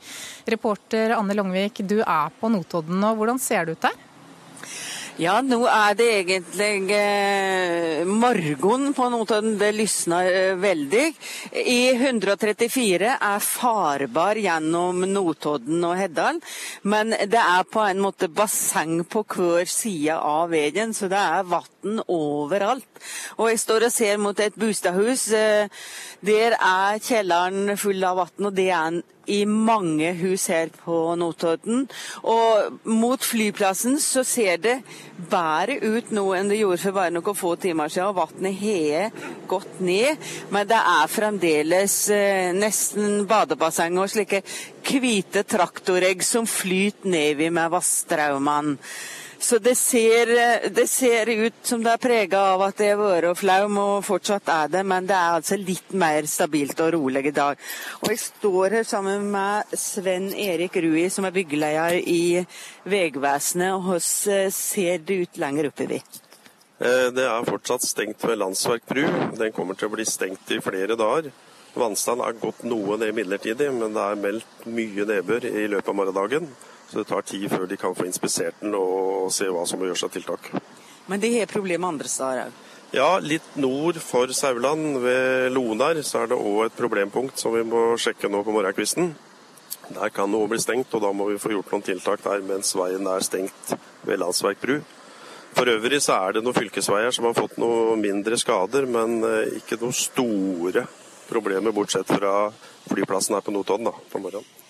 [0.46, 3.14] Reporter Anne Langvik, du er på Notodden nå.
[3.18, 4.03] Hvordan ser det ut der?
[5.14, 9.52] Ja, nå er det egentlig eh, morgen på Notodden.
[9.60, 11.04] Det lysner eh, veldig.
[11.54, 16.42] I 134 er farbar gjennom Notodden og Heddal,
[16.90, 21.46] men det er på en måte basseng på hver side av veien, så det er
[21.46, 22.90] vann overalt.
[23.38, 25.28] Og jeg står og ser mot et bostadhus.
[25.30, 25.86] Eh,
[26.26, 31.14] der er kjelleren full av vann, og det er en i mange hus her på
[31.18, 31.86] Notodden.
[32.22, 34.76] Og mot flyplassen så ser det
[35.30, 38.12] bedre ut nå enn det gjorde for bare noen få timer siden.
[38.12, 40.22] Og Vannet har gått ned,
[40.54, 44.44] men det er fremdeles eh, nesten badebasseng og slike
[44.84, 48.78] hvite traktoregg som flyter nedover med vassdraumene.
[49.44, 50.30] Så det ser,
[50.70, 54.06] det ser, ut som det er prega av at det har vært og flaum, og
[54.06, 57.60] fortsatt er det, men det er altså litt mer stabilt og rolig i dag.
[58.00, 62.40] Og jeg står her sammen med Sven Erik Rui, som er byggeleder i
[62.88, 63.76] Vegvesenet.
[63.76, 66.00] Og hvordan ser det ut lenger oppover?
[66.80, 69.04] Eh, det er fortsatt stengt ved Landsverk bru.
[69.36, 71.34] Den kommer til å bli stengt i flere dager.
[71.76, 76.00] Vannstanden er gått noe ned midlertidig, men det er meldt mye nedbør i løpet av
[76.00, 76.54] morgendagen.
[76.90, 79.88] Så det tar tid før de kan få inspisert den og se hva som må
[79.88, 80.50] gjøres av tiltak.
[81.10, 82.62] Men det er problemer andre steder òg?
[82.94, 87.64] Ja, litt nord for Sauland, ved Lonar, så er det òg et problempunkt som vi
[87.66, 89.08] må sjekke nå på morgenkvisten.
[89.88, 92.70] Der kan noe bli stengt, og da må vi få gjort noen tiltak der mens
[92.78, 93.74] veien er stengt
[94.06, 94.78] ved Landsverk bru.
[95.54, 99.58] For øvrig så er det noen fylkesveier som har fått noe mindre skader, men eh,
[99.60, 100.86] ikke noen store
[101.28, 102.50] problemer, bortsett fra
[102.88, 104.63] flyplassen her på Notodden da, på morgenen.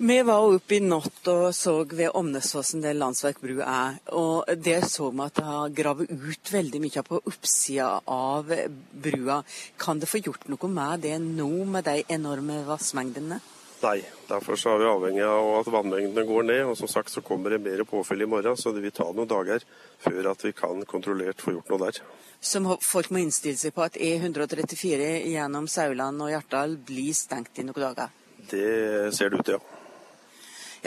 [0.00, 3.96] Vi var oppe i natt og så ved Omnesfossen der Landsverk bru er.
[4.14, 8.52] Og der så vi at det har gravd ut veldig mye på oppsida av
[8.94, 9.40] brua.
[9.74, 13.40] Kan det få gjort noe med det nå, med de enorme vassmengdene?
[13.82, 13.96] Nei,
[14.28, 16.62] derfor så er vi avhengig av at vannmengdene går ned.
[16.70, 19.30] Og som sagt så kommer det mer påfyll i morgen, så det vil ta noen
[19.30, 19.66] dager
[20.04, 21.98] før at vi kan kontrollert få gjort noe der.
[22.38, 27.66] Så folk må innstille seg på at E134 gjennom Sauland og Hjartdal blir stengt i
[27.66, 28.14] noen dager?
[28.46, 29.77] Det ser det ut til, ja.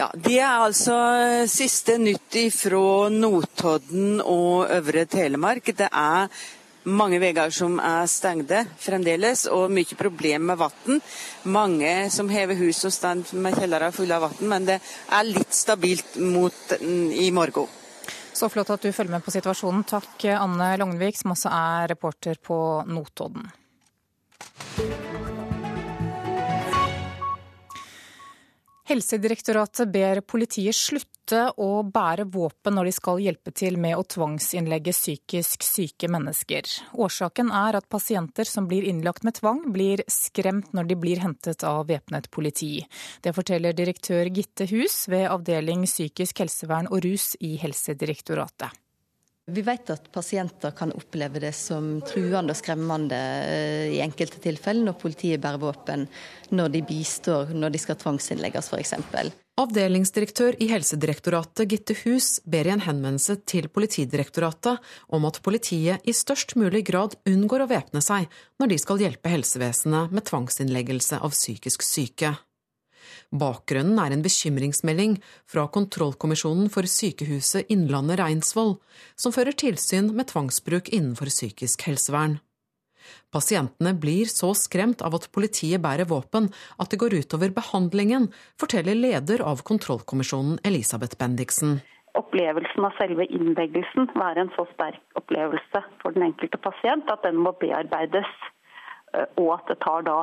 [0.01, 0.95] Ja, Det er altså
[1.45, 5.69] siste nytt fra Notodden og Øvre Telemark.
[5.77, 6.31] Det er
[6.89, 11.03] mange veier som er stengte fremdeles, og mye problem med vann.
[11.53, 15.53] Mange som hever hus og står med kjellere fulle av vann, men det er litt
[15.53, 17.69] stabilt mot i morgen.
[18.33, 19.85] Så flott at du følger med på situasjonen.
[19.85, 22.57] Takk Anne Lognvik, som også er reporter på
[22.89, 23.51] Notodden.
[28.89, 34.93] Helsedirektoratet ber politiet slutte å bære våpen når de skal hjelpe til med å tvangsinnlegge
[34.95, 36.65] psykisk syke mennesker.
[36.97, 41.63] Årsaken er at pasienter som blir innlagt med tvang, blir skremt når de blir hentet
[41.67, 42.73] av væpnet politi.
[43.21, 48.80] Det forteller direktør Gitte Hus ved avdeling psykisk helsevern og rus i Helsedirektoratet.
[49.51, 54.87] Vi vet at pasienter kan oppleve det som truende og skremmende eh, i enkelte tilfeller
[54.87, 56.07] når politiet bærer våpen,
[56.55, 58.95] når de bistår når de skal tvangsinnlegges f.eks.
[59.61, 64.79] Avdelingsdirektør i Helsedirektoratet Gitte Hus ber i en henvendelse til Politidirektoratet
[65.11, 69.33] om at politiet i størst mulig grad unngår å væpne seg når de skal hjelpe
[69.33, 72.37] helsevesenet med tvangsinnleggelse av psykisk syke.
[73.31, 75.15] Bakgrunnen er en bekymringsmelding
[75.47, 78.75] fra Kontrollkommisjonen for Sykehuset Innlandet Reinsvoll,
[79.15, 82.41] som fører tilsyn med tvangsbruk innenfor psykisk helsevern.
[83.31, 88.27] Pasientene blir så skremt av at politiet bærer våpen at det går utover behandlingen,
[88.59, 91.79] forteller leder av kontrollkommisjonen Elisabeth Bendiksen.
[92.19, 97.39] Opplevelsen av selve innleggelsen være en så sterk opplevelse for den enkelte pasient at den
[97.39, 98.27] må bearbeides,
[99.15, 100.17] eh, og at det tar da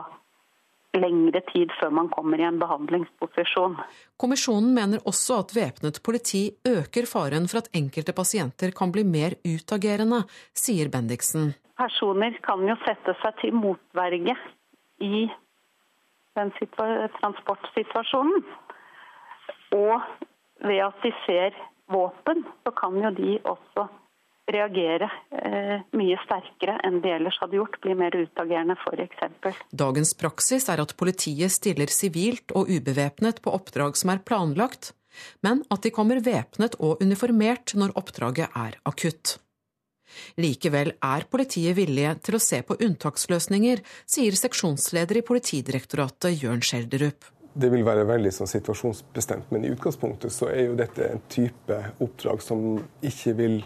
[0.96, 3.76] lengre tid før man kommer i en behandlingsposisjon.
[4.20, 9.36] Kommisjonen mener også at væpnet politi øker faren for at enkelte pasienter kan bli mer
[9.44, 10.22] utagerende,
[10.56, 11.52] sier Bendiksen.
[11.78, 14.34] Personer kan jo sette seg til motverge
[15.04, 15.28] i
[16.38, 16.52] den
[17.20, 18.42] transportsituasjonen.
[19.76, 20.00] Og
[20.64, 21.56] ved at de ser
[21.92, 23.86] våpen, så kan jo de også
[24.52, 29.58] reagere eh, mye sterkere enn de ellers hadde gjort, bli mer utagerende f.eks.
[29.70, 34.92] Dagens praksis er at politiet stiller sivilt og ubevæpnet på oppdrag som er planlagt,
[35.44, 39.38] men at de kommer væpnet og uniformert når oppdraget er akutt.
[40.40, 47.28] Likevel er politiet villige til å se på unntaksløsninger, sier seksjonsleder i Politidirektoratet Jørn Skjelderup.
[47.58, 51.78] Det vil være veldig sånn situasjonsbestemt, men i utgangspunktet så er jo dette en type
[52.04, 53.58] oppdrag som ikke vil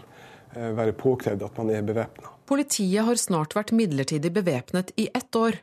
[0.53, 2.33] være påkrevd at man er bevæpna.
[2.49, 5.61] Politiet har snart vært midlertidig bevæpnet i ett år.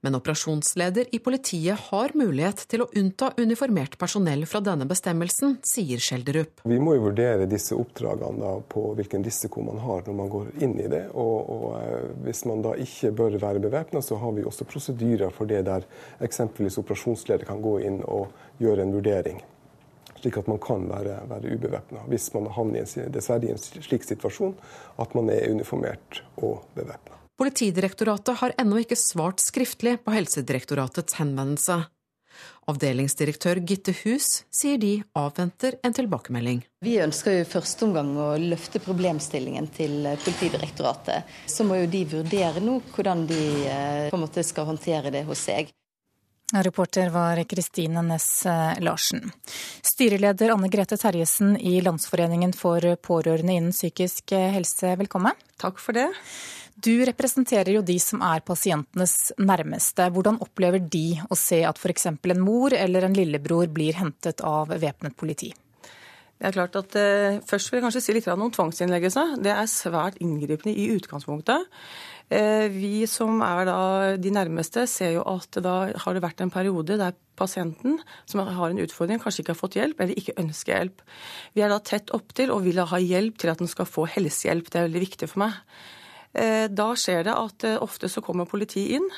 [0.00, 6.00] Men operasjonsleder i politiet har mulighet til å unnta uniformert personell fra denne bestemmelsen, sier
[6.00, 6.62] Skjelderup.
[6.64, 10.74] Vi må jo vurdere disse oppdragene på hvilken risiko man har når man går inn
[10.80, 11.04] i det.
[11.12, 15.36] Og, og eh, hvis man da ikke bør være bevæpna, så har vi også prosedyrer
[15.36, 15.84] for det der
[16.24, 19.44] eksempelvis operasjonsleder kan gå inn og gjøre en vurdering
[20.20, 22.06] slik at man kan være, være ubevæpna.
[22.10, 24.56] Hvis man havner i en, dessverre i en slik situasjon
[25.00, 27.16] at man er uniformert og bevæpna.
[27.40, 31.78] Politidirektoratet har ennå ikke svart skriftlig på Helsedirektoratets henvendelse.
[32.70, 36.60] Avdelingsdirektør Gitte Hus sier de avventer en tilbakemelding.
[36.84, 41.28] Vi ønsker jo i første omgang å løfte problemstillingen til Politidirektoratet.
[41.50, 45.24] Så må jo de vurdere nå hvordan de eh, på en måte skal håndtere det
[45.28, 45.72] hos seg.
[46.52, 49.30] Reporter var Kristine Næss eh, Larsen.
[49.86, 55.38] Styreleder Anne Grete Terjesen i Landsforeningen for pårørende innen psykisk eh, helse, velkommen.
[55.60, 56.08] Takk for det.
[56.74, 60.08] Du representerer jo de som er pasientenes nærmeste.
[60.10, 62.08] Hvordan opplever de å se at f.eks.
[62.10, 65.52] en mor eller en lillebror blir hentet av væpnet politi?
[66.40, 69.26] Det er klart at eh, Først vil jeg kanskje si litt om tvangsinnleggelse.
[69.44, 71.68] Det er svært inngripende i utgangspunktet.
[72.30, 73.80] Eh, vi som er da
[74.14, 78.70] de nærmeste, ser jo at da har det vært en periode der pasienten som har
[78.70, 81.02] en utfordring, kanskje ikke har fått hjelp eller ikke ønsker hjelp.
[81.56, 84.70] Vi er da tett opptil og vil ha hjelp til at den skal få helsehjelp.
[84.70, 85.58] Det er veldig viktig for meg.
[86.30, 89.10] Eh, da skjer det at eh, ofte så kommer politiet inn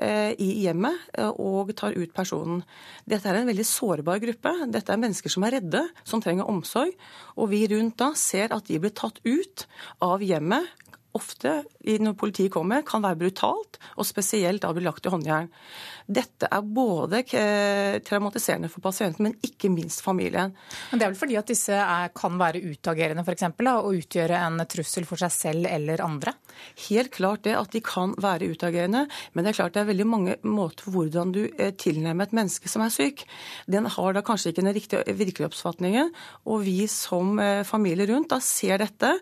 [0.00, 1.10] i hjemmet
[1.42, 2.62] og tar ut personen.
[3.04, 4.52] Dette er en veldig sårbar gruppe.
[4.72, 6.94] Dette er mennesker som er redde, som trenger omsorg.
[7.36, 9.66] Og vi rundt da ser at de blir tatt ut
[10.00, 10.64] av hjemmet,
[11.16, 11.60] ofte
[12.00, 15.50] når politiet kommer, kan være brutalt, og spesielt da blir lagt i håndjern.
[16.10, 17.22] Dette er både
[18.02, 20.54] traumatiserende for pasienten, men ikke minst familien.
[20.90, 24.40] Men Det er vel fordi at disse er, kan være utagerende for eksempel, og utgjøre
[24.46, 26.34] en trussel for seg selv eller andre?
[26.88, 30.06] Helt klart det at de kan være utagerende, men det er klart det er veldig
[30.08, 33.24] mange måter for hvordan du eh, tilnærmer et menneske som er syk.
[33.70, 36.12] Den har da kanskje ikke den riktige virkelighetsoppfatningen,
[36.50, 39.12] og vi som eh, familie rundt da ser dette.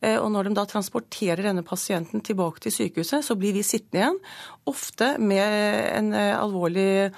[0.00, 4.02] Eh, og når de da transporterer denne pasienten tilbake til sykehuset, så blir vi sittende
[4.04, 4.20] igjen,
[4.70, 5.44] ofte med
[5.94, 7.10] en alvorlig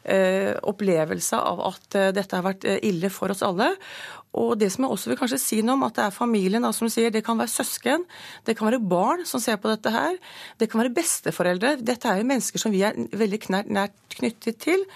[0.00, 3.66] opplevelse av at dette har vært ille for oss alle.
[4.38, 6.90] Og det som jeg også vil kanskje si noe om, at det er familien, som
[6.92, 8.04] sier, det kan være søsken,
[8.46, 10.18] det kan være barn som ser på dette her,
[10.60, 11.74] det kan være besteforeldre.
[11.82, 13.40] Dette er jo mennesker som vi er veldig
[13.74, 14.86] nært knyttet til.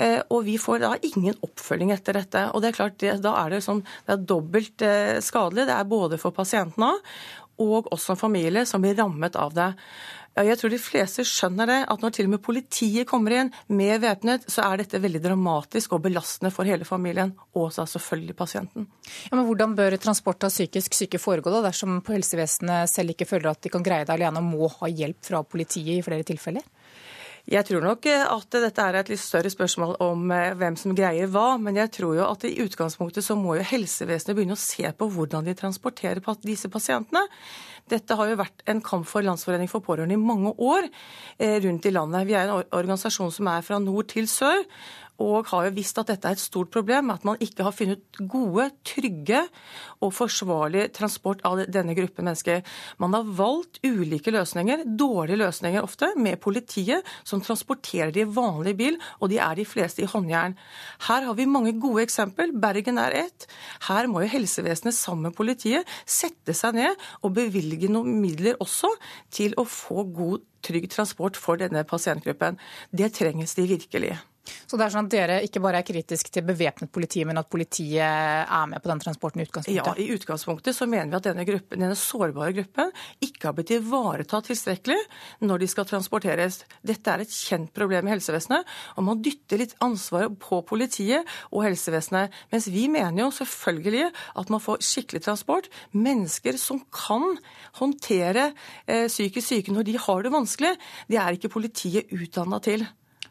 [0.00, 2.46] Eh, og vi får da ingen oppfølging etter dette.
[2.54, 5.68] Og det er klart, det, da er det, sånn, det er dobbelt eh, skadelig.
[5.68, 6.94] Det er både for pasientene
[7.60, 9.74] og oss som familie som blir rammet av det.
[10.38, 14.00] Jeg tror de fleste skjønner det, at når til og med politiet kommer inn med
[14.04, 18.86] væpnet, så er dette veldig dramatisk og belastende for hele familien, og selvfølgelig pasienten.
[19.26, 23.50] Ja, men Hvordan bør transport av psykisk syke foregå da, dersom helsevesenet selv ikke føler
[23.50, 26.64] at de kan greie det alene og må ha hjelp fra politiet i flere tilfeller?
[27.48, 31.30] Jeg tror nok at dette er et litt større spørsmål om eh, hvem som greier
[31.32, 31.56] hva.
[31.62, 35.10] Men jeg tror jo at i utgangspunktet så må jo helsevesenet begynne å se på
[35.14, 37.24] hvordan de transporterer disse pasientene.
[37.90, 40.86] Dette har jo vært en kamp for Landsforening for pårørende i mange år
[41.38, 42.28] eh, rundt i landet.
[42.28, 44.62] Vi er en organisasjon som er fra nord til sør
[45.20, 48.20] og har jo visst at dette er et stort problem, at man ikke har funnet
[48.30, 49.42] gode, trygge
[50.00, 52.62] og forsvarlig transport av denne gruppen mennesker.
[53.02, 58.76] Man har valgt ulike løsninger, dårlige løsninger ofte, med politiet, som transporterer de i vanlig
[58.78, 60.56] bil, og de er de fleste i håndjern.
[61.08, 62.54] Her har vi mange gode eksempel.
[62.60, 63.48] Bergen er ett.
[63.88, 68.92] Her må jo helsevesenet sammen med politiet sette seg ned og bevilge noen midler også
[69.34, 72.58] til å få god, trygg transport for denne pasientgruppen.
[72.92, 74.18] Det trenges de virkelig.
[74.66, 77.48] Så det er sånn at dere ikke bare er kritisk til bevæpnet politi, men at
[77.50, 79.90] politiet er med på den transporten i utgangspunktet?
[79.90, 82.92] Ja, i utgangspunktet så mener vi at denne, gruppen, denne sårbare gruppen
[83.24, 84.98] ikke har blitt ivaretatt tilstrekkelig
[85.46, 86.62] når de skal transporteres.
[86.86, 91.64] Dette er et kjent problem i helsevesenet, og man dytter litt ansvaret på politiet og
[91.66, 92.34] helsevesenet.
[92.52, 95.70] Mens vi mener jo selvfølgelig at man får skikkelig transport.
[95.96, 97.36] Mennesker som kan
[97.80, 98.50] håndtere
[98.86, 100.74] eh, psykisk syke når de har det vanskelig,
[101.10, 102.86] det er ikke politiet utdanna til.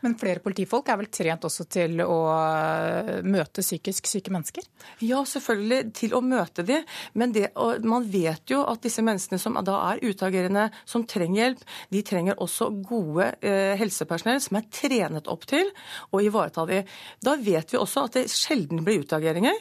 [0.06, 4.66] Men flere politifolk er vel trent også til å eh, møte psykisk syke mennesker?
[5.04, 6.86] Ja, selvfølgelig til å møte dem.
[7.20, 7.50] Men det,
[7.84, 12.40] man vet jo at disse menneskene som da er utagerende, som trenger hjelp, de trenger
[12.40, 15.68] også gode eh, helsepersonell som er trenet opp til
[16.16, 16.84] å ivareta de.
[17.24, 19.60] Da vet vi også at det sjelden blir utageringer.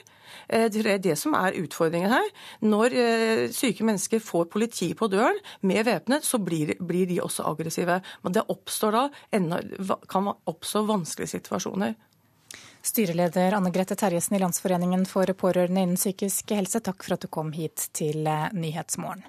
[0.49, 2.29] Eh, det er det som er utfordringen her.
[2.65, 7.47] Når eh, syke mennesker får politi på døren med væpnet, så blir, blir, de også
[7.49, 8.01] aggressive.
[8.25, 9.07] Men det oppstår da,
[10.11, 11.97] kan oppstå vanskelige situasjoner.
[12.83, 17.29] Styreleder Anne Grete Terjesen i Landsforeningen for pårørende innen psykisk helse, takk for at du
[17.33, 19.27] kom hit til eh, Nyhetsmorgen.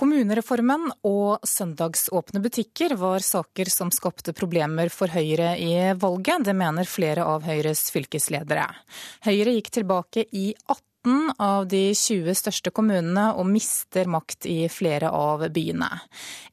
[0.00, 6.46] Kommunereformen og søndagsåpne butikker var saker som skapte problemer for Høyre i valget.
[6.46, 8.64] Det mener flere av Høyres fylkesledere.
[9.26, 15.12] Høyre gikk tilbake i 18 av de 20 største kommunene og mister makt i flere
[15.12, 15.90] av byene.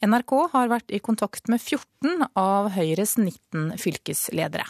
[0.03, 4.67] NRK har vært i kontakt med 14 av Høyres 19 fylkesledere.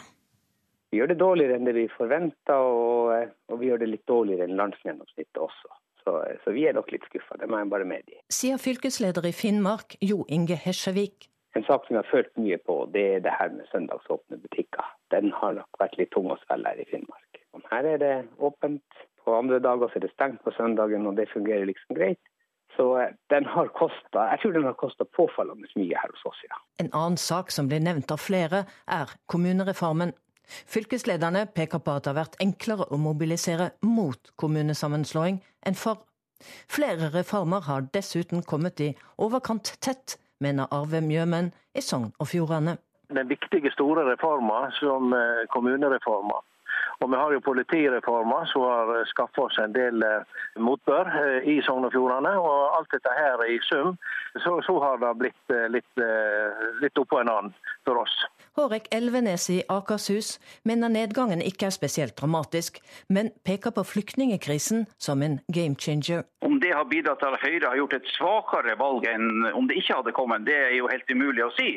[0.94, 4.46] Vi gjør det dårligere enn det vi forventa, og, og vi gjør det litt dårligere
[4.46, 5.74] enn landsgjennomsnittet også.
[6.08, 8.14] Så, så vi er nok litt skuffa, det må jeg bare medgi.
[8.32, 11.28] Sier fylkesleder i Finnmark, Jo Inge Hesjevik.
[11.60, 14.88] En sak som jeg har følt mye på, det er det her med søndagsåpne butikker.
[15.12, 17.42] Den har nok vært litt tung å svelge her i Finnmark.
[17.68, 21.28] Her er det åpent på andre dager, så er det stengt på søndagen, og det
[21.34, 22.22] fungerer liksom greit.
[22.78, 26.40] Så eh, den har kostet, jeg tror den har kosta påfallende mye her hos oss,
[26.48, 26.62] ja.
[26.80, 30.14] En annen sak som blir nevnt av flere, er kommunereformen.
[30.48, 36.04] Fylkeslederne peker på at det har vært enklere å mobilisere mot kommunesammenslåing enn for.
[36.70, 42.78] Flere reformer har dessuten kommet i overkant tett, mener Arve Mjømen i Sogn og Fjordane.
[43.10, 45.16] Den viktige store reformen som
[45.54, 46.44] kommunereforma.
[47.00, 51.60] Og vi har jo politireformer som har skaffa oss en del eh, motbør eh, i
[51.66, 52.34] Sogn og Fjordane.
[52.42, 53.94] Og alt dette her i sum,
[54.42, 56.04] så, så har det blitt litt,
[56.82, 58.16] litt oppå en annen for oss.
[58.58, 65.22] Hårek Elvenes i Akershus mener nedgangen ikke er spesielt dramatisk, men peker på flyktningekrisen som
[65.22, 66.24] en game changer.
[66.42, 69.78] Om det har bidratt til at Høyre har gjort et svakere valg enn om det
[69.78, 71.68] ikke hadde kommet, det er jo helt umulig å si.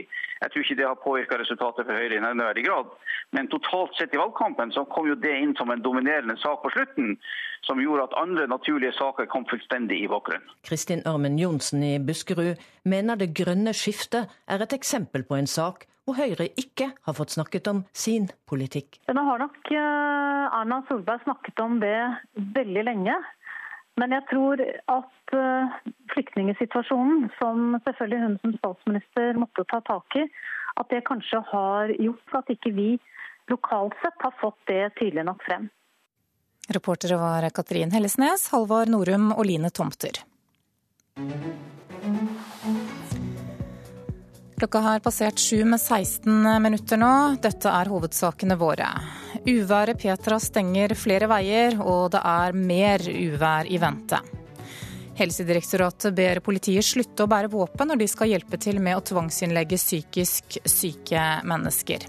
[0.40, 2.96] Jeg tror ikke det har påvirka resultatet for Høyre i nevneverdig grad.
[3.36, 6.72] Men totalt sett i valgkampen så kom jo det inn som en dominerende sak på
[6.72, 7.12] slutten,
[7.68, 10.48] som gjorde at andre naturlige saker kom fullstendig i bakgrunnen.
[10.64, 12.56] Kristin Ørmen Johnsen i Buskerud
[12.88, 17.36] mener det grønne skiftet er et eksempel på en sak hvor Høyre ikke har fått
[17.36, 18.98] snakket om sin politikk.
[19.06, 21.98] Nå har nok eh, Erna Solberg snakket om det
[22.56, 23.14] veldig lenge.
[24.00, 25.76] Men jeg tror at eh,
[26.14, 30.26] flyktningsituasjonen, som selvfølgelig hun som statsminister måtte ta tak i,
[30.80, 32.90] at det kanskje har gjort at ikke vi
[33.50, 35.68] lokalt sett har fått det tydelig nok frem.
[36.70, 40.22] Reportere var Katrin Hellesnes, Halvard Norum og Line Tomter.
[44.60, 47.36] Klokka har passert sju med 16 minutter nå.
[47.40, 48.90] Dette er hovedsakene våre.
[49.48, 54.18] Uværet Petra stenger flere veier, og det er mer uvær i vente.
[55.16, 59.80] Helsedirektoratet ber politiet slutte å bære våpen når de skal hjelpe til med å tvangsinnlegge
[59.80, 62.04] psykisk syke mennesker.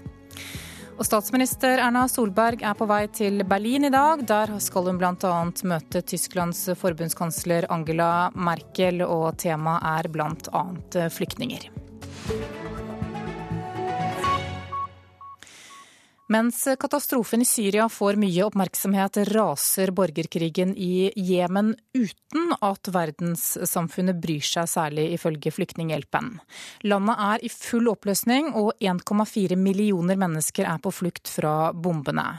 [0.98, 4.26] Og statsminister Erna Solberg er på vei til Berlin i dag.
[4.28, 5.38] Der skal hun bl.a.
[5.72, 11.08] møte Tysklands forbundskansler Angela Merkel, og temaet er bl.a.
[11.16, 11.72] flyktninger.
[16.32, 24.40] Mens katastrofen i Syria får mye oppmerksomhet, raser borgerkrigen i Jemen uten at verdenssamfunnet bryr
[24.40, 26.38] seg særlig, ifølge Flyktninghjelpen.
[26.88, 32.30] Landet er i full oppløsning, og 1,4 millioner mennesker er på flukt fra bombene.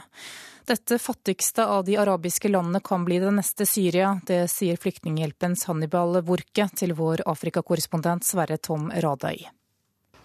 [0.66, 4.16] Dette fattigste av de arabiske landene kan bli det neste Syria.
[4.26, 9.44] Det sier Flyktninghjelpens Hannibal Wurke til vår Afrikakorrespondent Sverre Tom Radøy.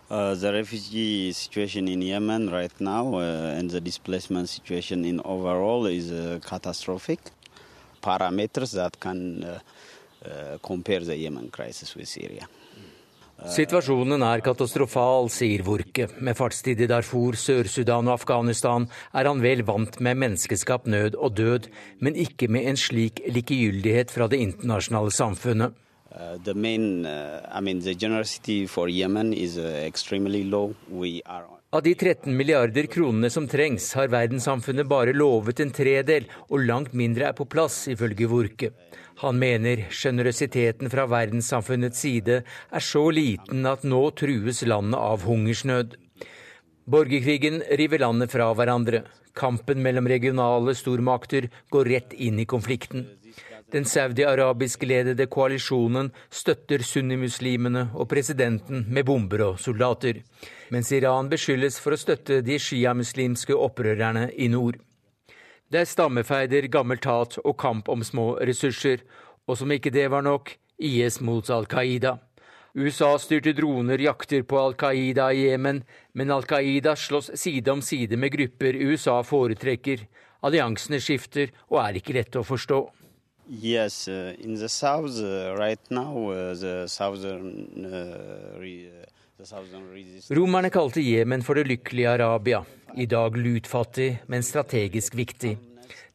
[0.09, 5.85] Uh, the refugee situation in Yemen right now uh, and the displacement situation in overall
[5.85, 7.19] is uh, catastrophic.
[8.01, 9.59] Parameters that can uh,
[10.25, 12.47] uh, compare the Yemen crisis with Syria.
[13.39, 16.09] Situasjonen er katastrofal, sier Wurke.
[16.19, 21.37] Med fartstid i Darfur, Sør-Sudan og Afghanistan er han vel vant med menneskeskapt nød og
[21.37, 21.69] død,
[22.01, 25.77] men ikke med en slik likegyldighet fra det internasjonale samfunnet.
[31.71, 36.95] Av de 13 milliarder kronene som trengs, har verdenssamfunnet bare lovet en tredel, og langt
[36.97, 38.71] mindre er på plass, ifølge Wurke.
[39.21, 45.93] Han mener sjenerøsiteten fra verdenssamfunnets side er så liten at nå trues landet av hungersnød.
[46.89, 49.03] Borgerkrigen river landet fra hverandre.
[49.37, 53.05] Kampen mellom regionale stormakter går rett inn i konflikten.
[53.69, 60.23] Den saudi-arabisk-ledede koalisjonen støtter sunnimuslimene og presidenten med bomber og soldater,
[60.73, 64.79] mens Iran beskyldes for å støtte de sjiamuslimske opprørerne i nord.
[65.69, 69.05] Det er stammefeider, gammelt hat og kamp om små ressurser,
[69.45, 72.17] og som ikke det var nok, IS mot Al Qaida.
[72.73, 75.83] USA-styrte droner jakter på Al Qaida i Jemen,
[76.17, 80.07] men Al Qaida slåss side om side med grupper USA foretrekker.
[80.41, 82.87] Alliansene skifter og er ikke lette å forstå.
[83.51, 87.67] Yes, uh, in the south uh, right now, uh, the southern,
[89.37, 89.89] the southern
[90.29, 92.63] Romerne kalte Jemen for det lykkelige Arabia.
[92.95, 95.57] I dag lutfattig, men strategisk viktig.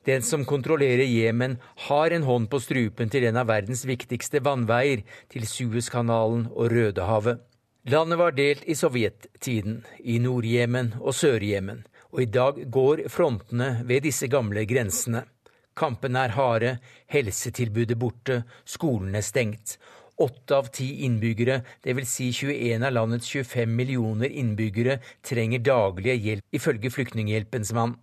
[0.06, 1.58] Den som kontrollerer Jemen,
[1.88, 7.42] har en hånd på strupen til en av verdens viktigste vannveier, til Suezkanalen og Rødehavet.
[7.90, 11.82] Landet var delt i sovjettiden, i Nord-Jemen og Sør-Jemen,
[12.14, 15.26] og i dag går frontene ved disse gamle grensene.
[15.74, 16.72] Kampene er harde,
[17.10, 19.78] helsetilbudet borte, skolene stengt.
[20.16, 22.10] Åtte av ti innbyggere, dvs.
[22.14, 27.96] Si 21 av landets 25 millioner innbyggere, trenger daglige hjelp, ifølge Flyktninghjelpens mann.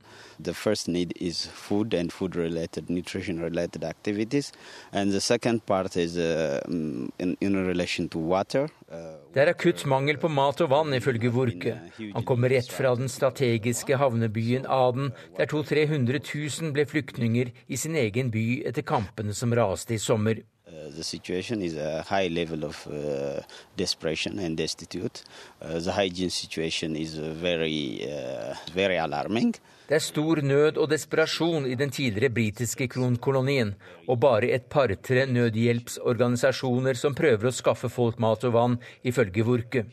[0.44, 4.52] The first need is food and food-related, nutrition-related activities.
[4.92, 8.68] And the second part is uh, in, in relation to water.
[8.92, 11.78] Uh, det er akutt mangel på mat og vann, ifølge Wurke.
[12.02, 17.96] Han kommer rett fra den strategiske havnebyen Aden, der 200 000 ble flyktninger i sin
[17.96, 20.44] egen by etter kampene som raste i sommer.
[20.82, 23.42] Uh, the situation is a high level of uh,
[23.78, 25.24] desperation and destitute.
[25.62, 29.54] Uh, the hygiene situation is very, uh, very alarming.
[29.88, 33.76] Det er stor nød og desperasjon i den tidligere britiske kronkolonien,
[34.08, 39.84] og bare et par-tre nødhjelpsorganisasjoner som prøver å skaffe folk mat og vann, ifølge Wurke.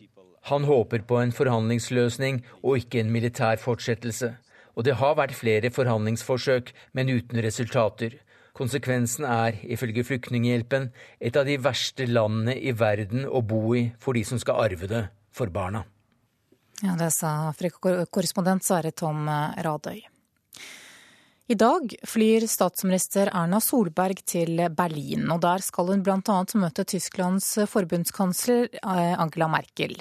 [0.49, 4.37] Han håper på en forhandlingsløsning og ikke en militær fortsettelse.
[4.79, 8.21] Og det har vært flere forhandlingsforsøk, men uten resultater.
[8.59, 10.91] Konsekvensen er, ifølge Flyktninghjelpen,
[11.23, 14.91] et av de verste landene i verden å bo i for de som skal arve
[14.91, 15.85] det, for barna.
[16.83, 20.03] Ja, Det sa Afrikakorrespondent Sverre Tom Radøy.
[21.51, 26.35] I dag flyr statsminister Erna Solberg til Berlin, og der skal hun bl.a.
[26.61, 29.95] møte Tysklands forbundskansler eh, Angela Merkel.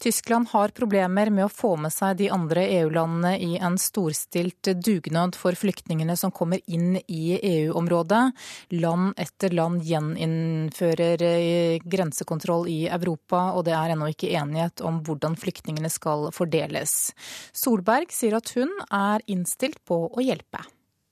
[0.00, 5.36] Tyskland har problemer med å få med seg de andre EU-landene i en storstilt dugnad
[5.36, 8.22] for flyktningene som kommer inn i EU-området.
[8.80, 15.02] Land etter land gjeninnfører eh, grensekontroll i Europa, og det er ennå ikke enighet om
[15.04, 17.12] hvordan flyktningene skal fordeles.
[17.52, 20.64] Solberg sier at hun er innstilt på å hjelpe.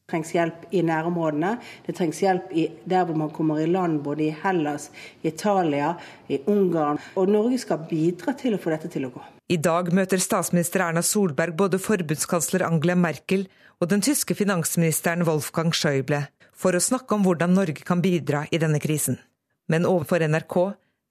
[0.05, 1.51] Det trengs hjelp i nærområdene.
[1.87, 2.51] Det trengs hjelp
[2.85, 4.91] der hvor man kommer i land, både i Hellas,
[5.23, 5.95] i Italia,
[6.29, 6.99] i Ungarn.
[7.17, 9.23] Og Norge skal bidra til å få dette til å gå.
[9.49, 13.47] I dag møter statsminister Erna Solberg både forbundskansler Angela Merkel
[13.81, 18.61] og den tyske finansministeren Wolfgang Schäuble for å snakke om hvordan Norge kan bidra i
[18.61, 19.17] denne krisen.
[19.73, 20.59] Men overfor NRK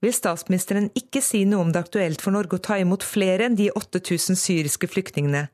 [0.06, 3.50] vil statsministeren ikke si noe om det er aktuelt for Norge å ta imot flere
[3.50, 5.48] enn de 8000 syriske flyktningene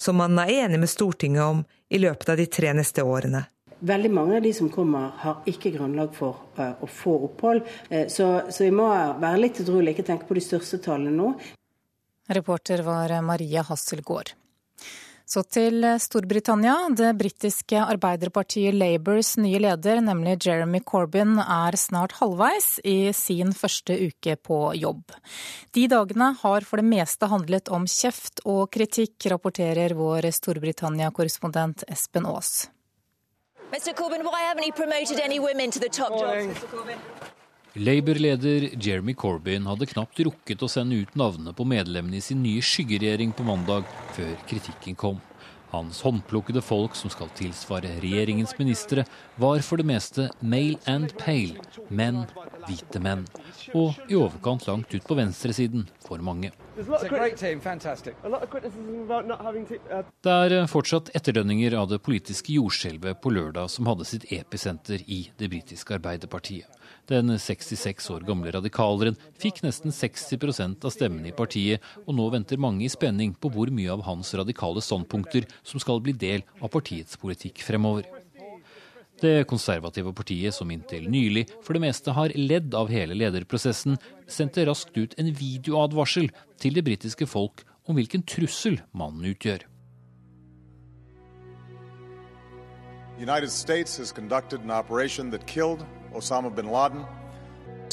[0.00, 3.44] som man er enig med Stortinget om i løpet av de tre neste årene.
[3.78, 7.62] Veldig mange av de som kommer, har ikke grunnlag for uh, å få opphold.
[7.92, 11.32] Uh, så, så, vi må være litt edruelige, ikke tenke på de største tallene nå.
[12.34, 14.34] Reporter var Maria Hasselgaard.
[15.28, 16.86] Så til Storbritannia.
[16.96, 23.92] Det britiske arbeiderpartiet Labours nye leder, nemlig Jeremy Corbyn, er snart halvveis i sin første
[24.06, 25.12] uke på jobb.
[25.76, 32.24] De dagene har for det meste handlet om kjeft og kritikk, rapporterer vår Storbritannia-korrespondent Espen
[32.24, 32.70] Aas.
[33.68, 33.92] Mr.
[33.92, 37.36] Corbyn, why haven't you promoted any women to the top jobs?
[37.76, 42.64] Labour-leder Jeremy Corbyn hadde knapt rukket å sende ut navnene på medlemmene i sin nye
[42.64, 43.84] skyggeregjering på mandag,
[44.16, 45.20] før kritikken kom.
[45.68, 49.04] Hans håndplukkede folk som skal tilsvare regjeringens ministre,
[49.36, 51.60] var for det meste male and pale,
[51.92, 52.22] menn,
[52.64, 53.26] hvite menn.
[53.76, 56.54] Og i overkant langt ut på venstresiden for mange.
[60.24, 65.26] Det er fortsatt etterdønninger av det politiske jordskjelvet på lørdag som hadde sitt episenter i
[65.36, 66.64] det britiske Arbeiderpartiet.
[67.08, 72.60] Den 66 år gamle radikaleren fikk nesten 60% av stemmene i partiet, og nå venter
[72.60, 76.68] mange i spenning på hvor mye av hans radikale standpunkter som skal bli del av
[76.74, 78.04] partiets politikk fremover.
[79.18, 83.96] Det konservative partiet, som inntil nylig for det meste har ledd av hele lederprosessen,
[84.28, 86.28] sendte raskt ut en videoadvarsel
[86.60, 89.64] til det britiske folk om hvilken trussel mannen utgjør.
[93.18, 95.82] United States has conducted an operation that killed
[96.14, 97.04] Osama bin Laden.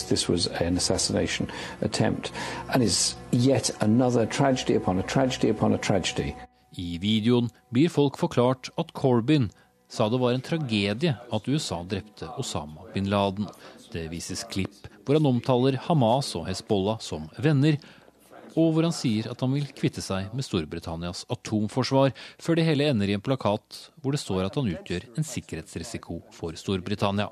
[0.08, 1.52] This was an assassination
[1.82, 2.32] attempt
[2.74, 6.36] and is yet another tragedy upon a tragedy upon a tragedy.
[6.78, 9.50] I videoen blir folk forklart at Corbyn
[9.88, 13.48] sa det var en tragedie at USA drepte Osama bin Laden.
[13.92, 17.78] Det vises klipp hvor han omtaler Hamas og Hezbollah som venner,
[18.56, 22.88] og hvor han sier at han vil kvitte seg med Storbritannias atomforsvar, før det hele
[22.90, 27.30] ender i en plakat hvor det står at han utgjør en sikkerhetsrisiko for Storbritannia.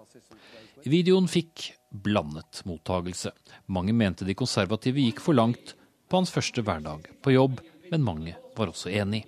[0.83, 1.69] Videoen fikk
[2.03, 3.31] blandet mottagelse.
[3.71, 5.77] Mange mente de konservative gikk for langt
[6.11, 9.23] på hans første hverdag på jobb, men mange var også enig.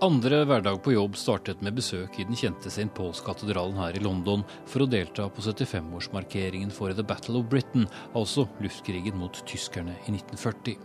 [0.00, 2.86] Andre hverdag på jobb startet med besøk i den kjente St.
[2.94, 8.46] Pauls-katedralen her i London for å delta på 75-årsmarkeringen for The Battle of Britain, altså
[8.62, 10.78] luftkrigen mot tyskerne i 1940.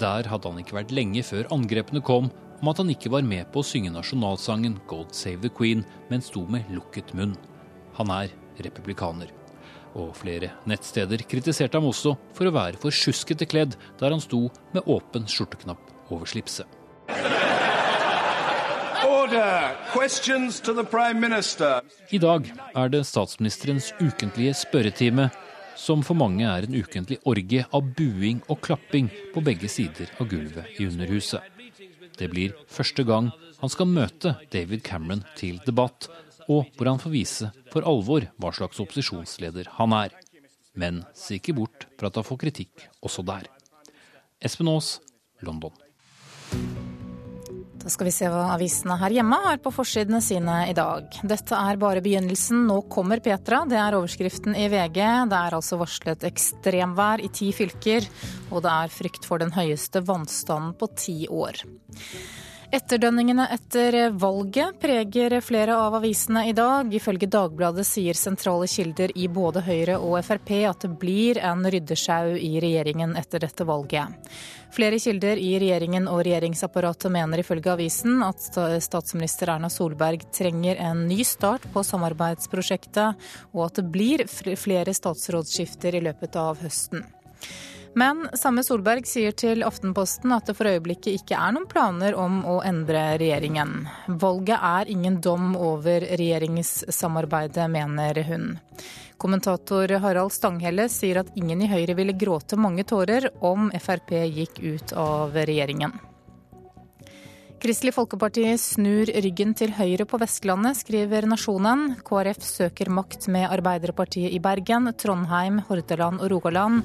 [0.00, 2.30] Der hadde han ikke vært lenge før angrepene kom,
[2.64, 6.22] om at han ikke var med på å synge nasjonalsangen 'God Save the Queen', men
[6.24, 7.36] sto med lukket munn.
[7.98, 8.32] Han er
[8.64, 9.28] republikaner.
[9.94, 14.48] Og flere nettsteder kritiserte ham også for å være for sjuskete kledd der han sto
[14.72, 16.64] med åpen skjorteknapp over slipset.
[22.10, 25.28] I dag er det statsministerens ukentlige spørretime,
[25.76, 30.30] som for mange er en ukentlig orgie av buing og klapping på begge sider av
[30.30, 31.53] gulvet i Underhuset.
[32.18, 36.08] Det blir første gang han skal møte David Cameron til debatt,
[36.48, 40.14] og hvor han får vise for alvor hva slags opposisjonsleder han er.
[40.76, 43.48] Men se ikke bort fra at han får kritikk også der.
[44.44, 44.98] Espen Aas,
[45.40, 45.72] London.
[47.84, 51.18] Da skal vi se hva avisene her hjemme har på forsidene sine i dag.
[51.20, 53.58] Dette er bare begynnelsen, nå kommer Petra.
[53.68, 55.02] Det er overskriften i VG.
[55.28, 58.08] Det er altså varslet ekstremvær i ti fylker,
[58.48, 61.60] og det er frykt for den høyeste vannstanden på ti år.
[62.74, 66.88] Etterdønningene etter valget preger flere av avisene i dag.
[66.90, 72.32] Ifølge Dagbladet sier sentrale kilder i både Høyre og Frp at det blir en ryddesjau
[72.34, 74.10] i regjeringen etter dette valget.
[74.74, 78.42] Flere kilder i regjeringen og regjeringsapparatet mener ifølge avisen at
[78.82, 85.94] statsminister Erna Solberg trenger en ny start på samarbeidsprosjektet, og at det blir flere statsrådsskifter
[85.94, 87.06] i løpet av høsten.
[87.94, 92.40] Men samme Solberg sier til Aftenposten at det for øyeblikket ikke er noen planer om
[92.50, 93.84] å endre regjeringen.
[94.08, 98.48] Valget er ingen dom over regjeringssamarbeidet, mener hun.
[99.22, 104.58] Kommentator Harald Stanghelle sier at ingen i Høyre ville gråte mange tårer om Frp gikk
[104.58, 105.94] ut av regjeringen.
[107.64, 111.94] Kristelig Folkeparti snur ryggen til Høyre på Vestlandet, skriver Nasjonen.
[112.04, 116.82] KrF søker makt med Arbeiderpartiet i Bergen, Trondheim, Hordaland og Rogaland.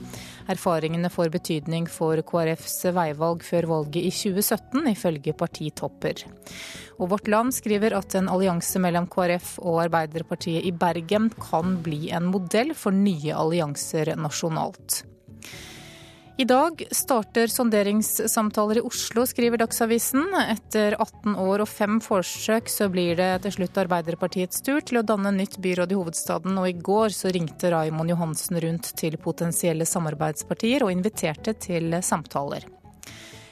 [0.48, 6.24] Erfaringene får betydning for KrFs veivalg før valget i 2017, ifølge partitopper.
[6.96, 12.06] Og Vårt Land skriver at en allianse mellom KrF og Arbeiderpartiet i Bergen kan bli
[12.16, 15.04] en modell for nye allianser nasjonalt.
[16.40, 20.30] I dag starter sonderingssamtaler i Oslo, skriver Dagsavisen.
[20.40, 25.04] Etter 18 år og fem forsøk så blir det til slutt Arbeiderpartiets tur til å
[25.04, 29.84] danne nytt byråd i hovedstaden, og i går så ringte Raimond Johansen rundt til potensielle
[29.84, 32.64] samarbeidspartier og inviterte til samtaler.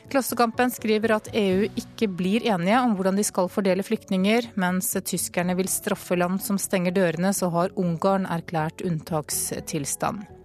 [0.07, 4.53] Klassekampen skriver at EU ikke blir enige om hvordan de skal fordele flyktninger.
[4.55, 10.36] Mens tyskerne vil straffe land som stenger dørene, så har Ungarn erklært unntakstilstand.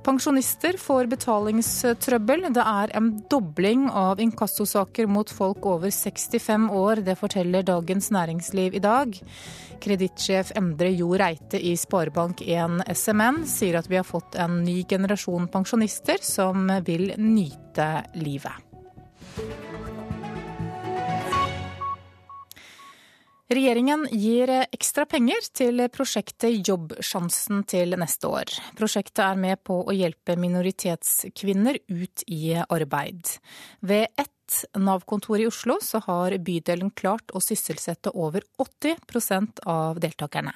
[0.00, 2.46] Pensjonister får betalingstrøbbel.
[2.56, 7.02] Det er en dobling av inkassosaker mot folk over 65 år.
[7.04, 9.18] Det forteller Dagens Næringsliv i dag.
[9.84, 15.50] Kredittsjef Endre Jo Reite i Sparebank1 SMN sier at vi har fått en ny generasjon
[15.52, 18.56] pensjonister som vil nyte livet.
[23.50, 28.52] Regjeringen gir ekstra penger til prosjektet Jobbsjansen til neste år.
[28.78, 33.34] Prosjektet er med på å hjelpe minoritetskvinner ut i arbeid.
[33.82, 40.54] Ved ett Nav-kontor i Oslo så har bydelen klart å sysselsette over 80% av deltakerne.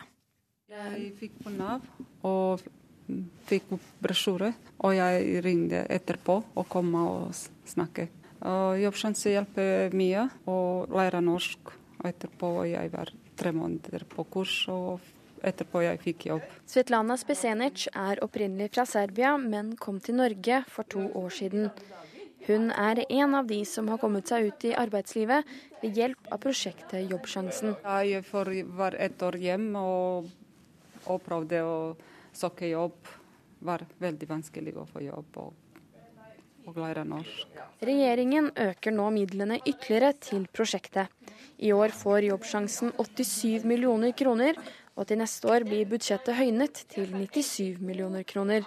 [0.71, 1.83] Jeg fikk på Nav
[2.23, 2.63] og
[3.51, 3.75] fikk
[4.07, 4.55] brosjyre,
[4.87, 7.35] og jeg ringte etterpå og kom og
[7.67, 8.15] snakket.
[8.87, 10.61] Jobbsjansen hjelper mye å
[10.95, 15.01] lære norsk etterpå jeg var tre måneder på kurs, og
[15.45, 16.47] etterpå jeg fikk jobb.
[16.69, 21.71] Svetlana Spesenic er opprinnelig fra Serbia, men kom til Norge for to år siden.
[22.45, 25.49] Hun er en av de som har kommet seg ut i arbeidslivet
[25.81, 27.77] ved hjelp av prosjektet Jobbsjansen.
[27.81, 28.25] Jeg
[28.77, 30.29] var ett år hjem og,
[31.09, 31.77] og prøvde å
[32.37, 32.99] søke jobb.
[33.57, 35.39] Det var veldig vanskelig å få jobb.
[35.41, 35.64] og
[36.67, 37.59] og lære norsk.
[37.85, 41.13] Regjeringen øker nå midlene ytterligere til prosjektet.
[41.59, 44.59] I år får Jobbsjansen 87 millioner kroner,
[44.97, 48.67] og til neste år blir budsjettet høynet til 97 millioner kroner.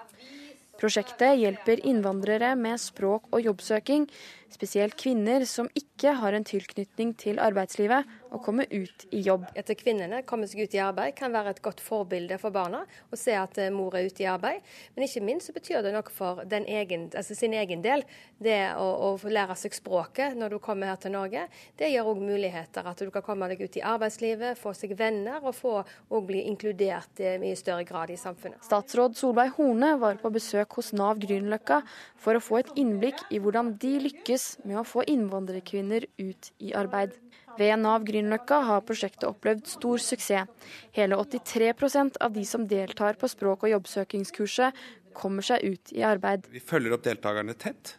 [0.78, 4.06] Prosjektet hjelper innvandrere med språk og jobbsøking,
[4.54, 9.46] spesielt kvinner som ikke har en tilknytning til arbeidslivet, å komme ut i jobb.
[9.58, 13.20] At kvinnene kommer seg ut i arbeid kan være et godt forbilde for barna, å
[13.20, 14.66] se at eh, mor er ute i arbeid.
[14.96, 18.04] Men ikke minst så betyr det noe for egen, altså sin egen del.
[18.44, 21.48] Det å, å, lære seg språket når du kommer her til Norge,
[21.80, 22.88] det gir òg muligheter.
[22.88, 26.44] At du kan komme deg ut i arbeidslivet, få seg venner og få og bli
[26.52, 28.60] inkludert i mye større grad i samfunnet.
[28.68, 31.82] Statsråd Solveig Horne var på besøk hos Nav Grünerløkka
[32.22, 36.52] for å få et innblikk i hvordan de lykkes lykkes med å få innvandrerkvinner ut
[36.60, 37.16] i arbeid.
[37.58, 40.48] Ved Nav Grünerløkka har prosjektet opplevd stor suksess.
[40.94, 44.74] Hele 83% av de som deltar på språk- og jobbsøkingskurset,
[45.14, 46.46] kommer seg ut i arbeid.
[46.52, 47.98] Vi følger opp deltakerne tett.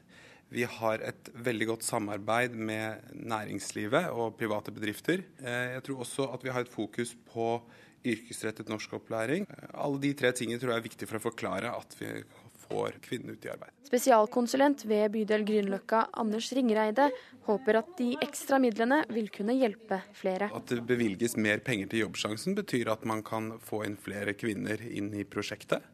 [0.48, 5.24] Vi har et veldig godt samarbeid med næringslivet og private bedrifter.
[5.42, 7.58] Eh, jeg tror også at vi har et fokus på
[8.06, 9.44] yrkesrettet norskopplæring.
[9.74, 12.22] Alle de tre tingene tror jeg er viktig for å forklare at vi
[12.68, 13.74] får kvinnene ut i arbeid.
[13.88, 17.08] Spesialkonsulent ved bydel Grünerløkka, Anders Ringreide,
[17.48, 20.50] håper at de ekstra midlene vil kunne hjelpe flere.
[20.54, 24.82] At det bevilges mer penger til Jobbsjansen betyr at man kan få inn flere kvinner
[24.84, 25.84] inn i prosjektet,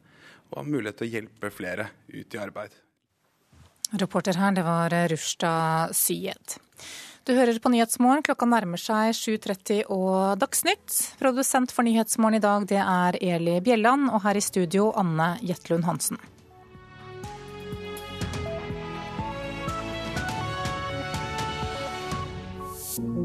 [0.50, 2.74] og ha mulighet til å hjelpe flere ut i arbeid.
[3.94, 5.54] Reporter her, det var Rushda
[5.94, 6.58] Syed.
[7.24, 8.20] Du hører på Nyhetsmorgen.
[8.26, 10.98] Klokka nærmer seg 7.30 og Dagsnytt.
[11.22, 14.10] Produsent for Nyhetsmorgen i dag, det er Eli Bjelland.
[14.10, 16.20] Og her i studio, Anne Jetlund Hansen.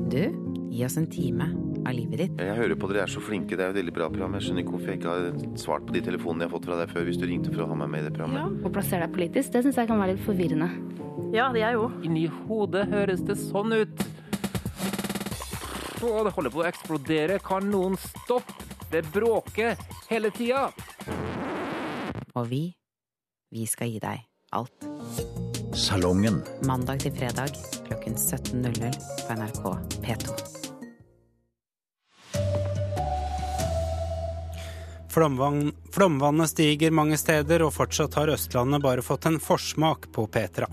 [0.10, 0.24] Du,
[0.74, 1.46] gi oss en time
[1.86, 2.40] av livet ditt.
[2.42, 4.38] Jeg hører på dere er så flinke, det er jo et veldig bra program.
[4.40, 6.78] Jeg skjønner ikke hvorfor jeg ikke har svart på de telefonene jeg har fått fra
[6.80, 8.40] deg før hvis du ringte for å ha meg med i det programmet.
[8.42, 10.70] Ja, Å plassere deg politisk, det syns jeg kan være litt forvirrende.
[11.36, 11.92] Ja, det er jo.
[12.08, 14.06] Inni hodet høres det sånn ut.
[16.00, 17.38] Å, det holder på å eksplodere.
[17.46, 18.66] Kan noen stoppe?
[18.90, 19.78] Det bråker
[20.10, 20.72] hele tida.
[22.34, 22.64] Og vi,
[23.54, 24.26] vi skal gi deg
[24.58, 24.90] alt.
[25.80, 26.42] Salongen.
[26.68, 27.54] Mandag til fredag
[27.86, 28.96] klokken 17.00
[29.28, 29.68] på NRK
[30.04, 30.34] P2.
[35.10, 40.68] Flomvann, flomvannet stiger mange steder, og fortsatt har Østlandet bare fått en forsmak på Petra.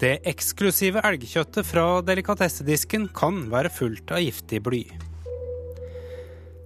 [0.00, 4.82] Det eksklusive elgkjøttet fra delikatessedisken kan være fullt av giftig bly.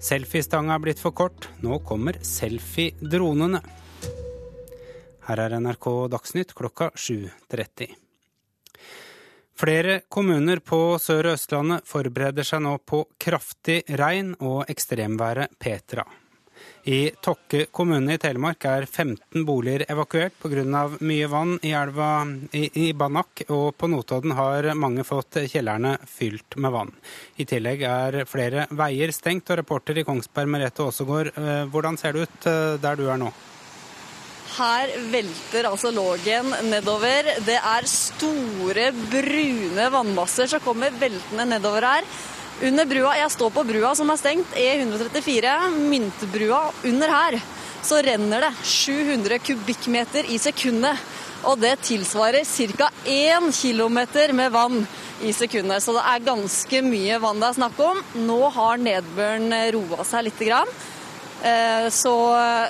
[0.00, 3.60] Selfiestanga er blitt for kort, nå kommer selfie-dronene.
[5.30, 7.92] Her er NRK Dagsnytt klokka 7.30.
[9.60, 16.02] Flere kommuner på Sør- og Østlandet forbereder seg nå på kraftig regn og ekstremværet Petra.
[16.90, 20.82] I Tokke kommune i Telemark er 15 boliger evakuert pga.
[20.98, 26.74] mye vann i elva i, Banak, og på Notodden har mange fått kjellerne fylt med
[26.74, 26.92] vann.
[27.36, 32.18] I tillegg er flere veier stengt, og reporter i Kongsberg Merete Aasegård, eh, hvordan ser
[32.18, 33.30] det ut eh, der du er nå?
[34.56, 37.28] Her velter altså Lågen nedover.
[37.46, 42.08] Det er store, brune vannmasser som kommer veltende nedover her.
[42.60, 46.72] Under brua, Jeg står på brua som er stengt, E134, Myntbrua.
[46.84, 47.38] Under her
[47.82, 50.98] så renner det 700 kubikkmeter i sekundet.
[51.48, 52.90] Og det tilsvarer ca.
[53.06, 53.98] 1 km
[54.36, 54.86] med vann
[55.24, 55.80] i sekundet.
[55.82, 58.02] Så det er ganske mye vann det er snakk om.
[58.26, 60.68] Nå har nedbøren roa seg lite grann.
[61.40, 62.14] Eh, så,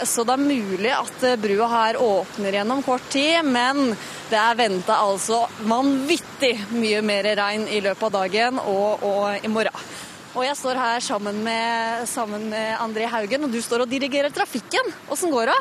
[0.06, 3.94] så, det er mulig at brua her åpner gjennom kort tid, men
[4.30, 9.50] det er venta altså vanvittig mye mer regn i løpet av dagen og, og i
[9.50, 9.90] morgen.
[10.30, 14.30] Og jeg står her sammen med, sammen med André Haugen, og du står og dirigerer
[14.30, 14.92] trafikken.
[15.10, 15.58] Åssen går det?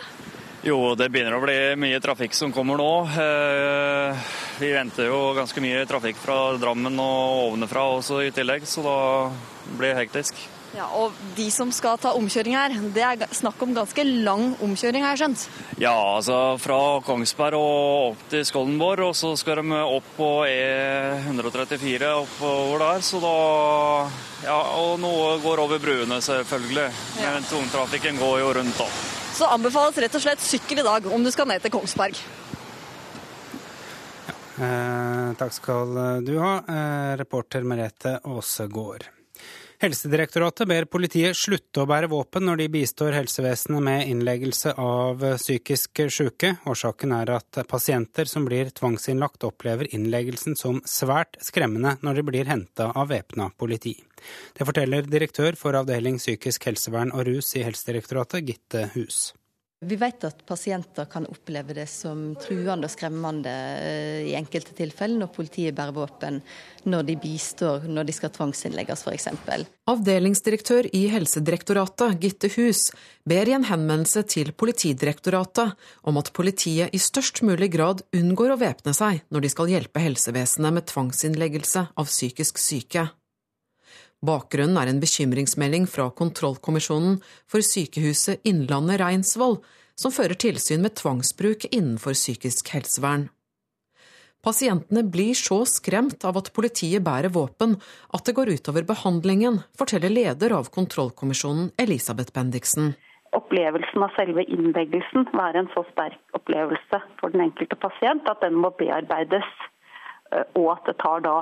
[0.70, 2.92] Jo, det begynner å bli mye trafikk som kommer nå.
[3.10, 4.30] Eh,
[4.60, 8.98] vi venter jo ganske mye trafikk fra Drammen og ovenfra også i tillegg, så da
[9.72, 10.42] blir det hektisk.
[10.78, 15.04] Ja, Og de som skal ta omkjøring her, det er snakk om ganske lang omkjøring,
[15.04, 15.46] har jeg skjønt?
[15.82, 22.12] Ja, altså fra Kongsberg og opp til Skollenborg, og så skal de opp på E134
[22.22, 23.06] oppover der.
[23.06, 23.36] Så da
[24.40, 26.86] Ja, og noe går over bruene, selvfølgelig.
[27.20, 27.34] Ja.
[27.34, 28.88] Men tungtrafikken går jo rundt, da.
[29.36, 32.16] Så anbefales rett og slett sykkel i dag, om du skal ned til Kongsberg.
[34.30, 39.19] Ja, eh, takk skal du ha, eh, reporter Merete Aasegård.
[39.80, 46.02] Helsedirektoratet ber politiet slutte å bære våpen når de bistår helsevesenet med innleggelse av psykisk
[46.12, 46.50] syke.
[46.68, 52.52] Årsaken er at pasienter som blir tvangsinnlagt, opplever innleggelsen som svært skremmende når de blir
[52.52, 53.96] henta av væpna politi.
[54.52, 59.30] Det forteller direktør for avdeling psykisk helsevern og rus i Helsedirektoratet, Gitte Hus.
[59.80, 65.22] Vi vet at pasienter kan oppleve det som truende og skremmende eh, i enkelte tilfeller
[65.22, 66.42] når politiet bærer våpen,
[66.84, 69.30] når de bistår når de skal tvangsinnlegges f.eks.
[69.88, 72.90] Avdelingsdirektør i Helsedirektoratet, Gitte Hus,
[73.24, 75.72] ber i en henvendelse til Politidirektoratet
[76.04, 80.04] om at politiet i størst mulig grad unngår å væpne seg når de skal hjelpe
[80.04, 83.08] helsevesenet med tvangsinnleggelse av psykisk syke.
[84.26, 89.62] Bakgrunnen er en bekymringsmelding fra kontrollkommisjonen for sykehuset Innlandet Reinsvoll,
[89.96, 93.30] som fører tilsyn med tvangsbruk innenfor psykisk helsevern.
[94.44, 97.76] Pasientene blir så skremt av at politiet bærer våpen
[98.16, 102.94] at det går utover behandlingen, forteller leder av kontrollkommisjonen Elisabeth Bendiksen.
[103.36, 108.56] Opplevelsen av selve innleggelsen være en så sterk opplevelse for den enkelte pasient at den
[108.64, 109.52] må bearbeides,
[110.32, 111.36] eh, og at det tar da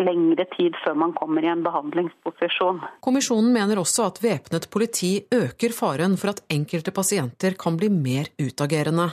[0.00, 2.80] lengre tid før man kommer i en behandlingsposisjon.
[3.04, 8.30] Kommisjonen mener også at væpnet politi øker faren for at enkelte pasienter kan bli mer
[8.40, 9.10] utagerende.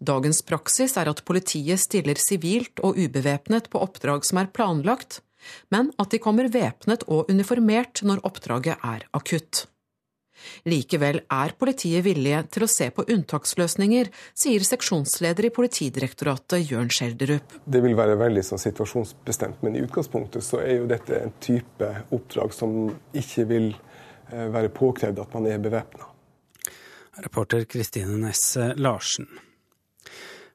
[0.00, 5.20] Dagens praksis er at politiet stiller sivilt og ubevæpnet på oppdrag som er planlagt,
[5.72, 9.66] men at de kommer væpnet og uniformert når oppdraget er akutt.
[10.68, 17.58] Likevel er politiet villige til å se på unntaksløsninger, sier seksjonsleder i Politidirektoratet Jørn Skjelderup.
[17.64, 21.92] Det vil være veldig sånn situasjonsbestemt, men i utgangspunktet så er jo dette en type
[22.10, 26.10] oppdrag som ikke vil eh, være påkrevd at man er bevæpna.
[27.22, 29.28] Reporter Kristine Næss Larsen.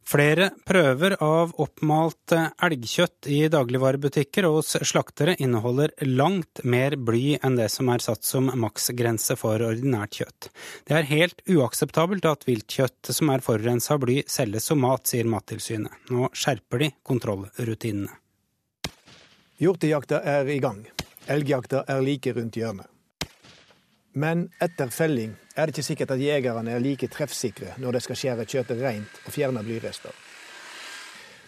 [0.08, 2.32] Flere prøver av oppmalt
[2.64, 8.24] elgkjøtt i dagligvarebutikker og hos slaktere inneholder langt mer bly enn det som er satt
[8.24, 10.49] som maksgrense for ordinært kjøtt.
[10.88, 15.28] Det er helt uakseptabelt at viltkjøtt som er forurensa av bly, selges som mat, sier
[15.28, 16.08] Mattilsynet.
[16.08, 18.16] Nå skjerper de kontrollrutinene.
[19.60, 20.86] Hjortejakta er i gang.
[21.28, 22.88] Elgjakta er like rundt hjørnet.
[24.18, 28.18] Men etter felling er det ikke sikkert at jegerne er like treffsikre når de skal
[28.18, 30.15] skjære kjøttet rent og fjerne blyrester.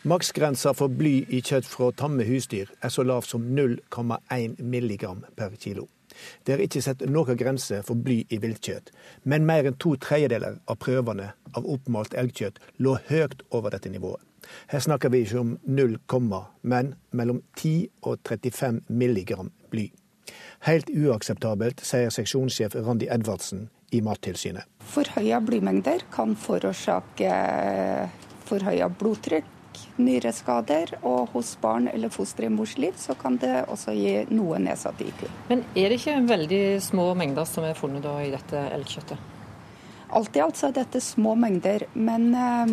[0.09, 5.55] Maksgrensa for bly i kjøtt fra tamme husdyr er så lav som 0,1 milligram per
[5.59, 5.87] kilo.
[6.45, 8.91] Det er ikke sett noen grense for bly i viltkjøtt,
[9.23, 14.21] men mer enn to tredjedeler av prøvene av oppmalt elgkjøtt lå høyt over dette nivået.
[14.69, 15.97] Her snakker vi ikke om 0,
[16.61, 19.89] men mellom 10 og 35 milligram bly.
[20.67, 24.67] Helt uakseptabelt, sier seksjonssjef Randi Edvardsen i Mattilsynet.
[24.91, 27.31] Forhøya blymengder kan forårsake
[28.49, 29.47] forhøya blodtrykk,
[30.01, 34.59] nyreskader, og hos barn eller foster i mors liv så kan det også gi noe
[34.59, 35.25] nedsatt IQ.
[35.51, 39.27] Men er det ikke veldig små mengder som er funnet i dette elgkjøttet?
[40.09, 42.71] Alt i alt så er dette små mengder, men eh,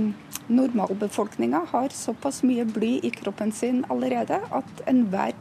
[0.49, 5.37] normalbefolkninga har såpass mye bly i kroppen sin allerede at enhver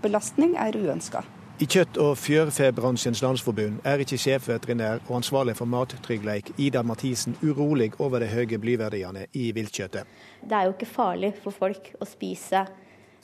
[0.00, 1.22] tilleggsbelastning er uønska.
[1.60, 7.92] I Kjøtt- og fjørfebransjens landsforbund er ikke sjefveterinær og ansvarlig for mattrygghet Ida Mathisen urolig
[8.00, 10.06] over de høye blyverdiene i viltkjøttet.
[10.42, 12.66] Det er jo ikke farlig for folk å spise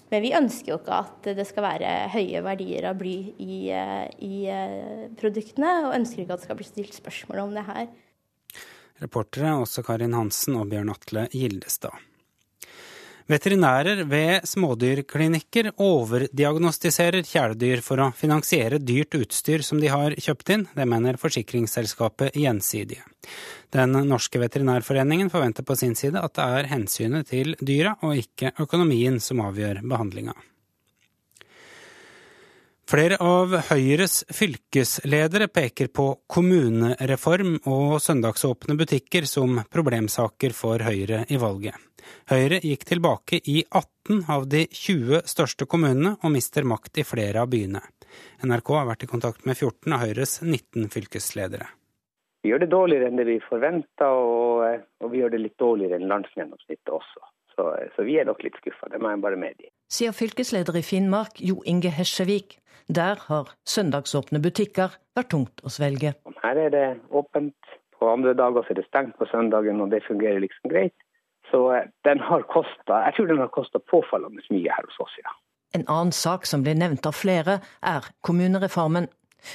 [0.08, 4.06] men vi ønsker jo ikke at det skal være høye verdier av bly i, eh,
[4.22, 7.88] i eh, produktene, og ønsker ikke at det skal bli stilt spørsmål om det her.
[9.02, 11.98] Reportere også Karin Hansen og Bjørn Atle Gildestad.
[13.26, 20.66] Veterinærer ved smådyrklinikker overdiagnostiserer kjæledyr for å finansiere dyrt utstyr som de har kjøpt inn.
[20.70, 23.02] Det mener forsikringsselskapet Gjensidige.
[23.74, 28.54] Den norske veterinærforeningen forventer på sin side at det er hensynet til dyra og ikke
[28.62, 30.36] økonomien som avgjør behandlinga.
[32.86, 41.40] Flere av Høyres fylkesledere peker på kommunereform og søndagsåpne butikker som problemsaker for Høyre i
[41.42, 41.74] valget.
[42.30, 47.42] Høyre gikk tilbake i 18 av de 20 største kommunene og mister makt i flere
[47.42, 47.82] av byene.
[48.46, 51.66] NRK har vært i kontakt med 14 av Høyres 19 fylkesledere.
[52.46, 54.62] Vi gjør det dårligere enn det vi forventa, og,
[55.02, 57.32] og, vi gjør det litt dårligere enn landsgjennomsnittet også.
[57.56, 59.70] Så, så, vi er nok litt skuffa, det må jeg bare medgi.
[59.92, 62.58] Sier fylkesleder i Finnmark Jo Inge Hesjevik.
[62.92, 66.12] Der har søndagsåpne butikker vært tungt å svelge.
[66.42, 67.56] Her er det åpent.
[67.96, 70.94] På andre dager er det stengt på søndagen, og det fungerer liksom greit.
[71.50, 75.14] Så eh, den har kostet, jeg tror den har kosta påfallende mye her hos oss,
[75.22, 75.32] ja.
[75.74, 79.08] En annen sak som blir nevnt av flere, er kommunereformen.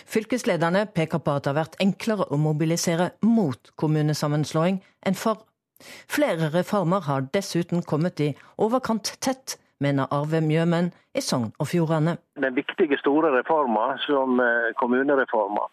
[0.10, 5.46] Fylkeslederne peker på at det har vært enklere å mobilisere mot kommunesammenslåing enn for.
[6.12, 12.18] Flere reformer har dessuten kommet i overkant tett mener Arve Mjømen i Sogn og Fjordane.
[12.40, 15.68] Den viktige store reforma som eh, kommunereforma.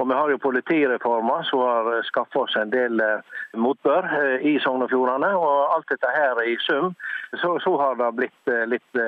[0.00, 4.56] Og vi har jo politireforma som har skaffa oss en del eh, motbør eh, i
[4.64, 5.34] Sogn og Fjordane.
[5.36, 6.96] Og alt dette her i sum,
[7.36, 9.02] så, så har det blitt litt,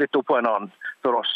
[0.00, 0.72] litt oppå en annen
[1.04, 1.32] for oss.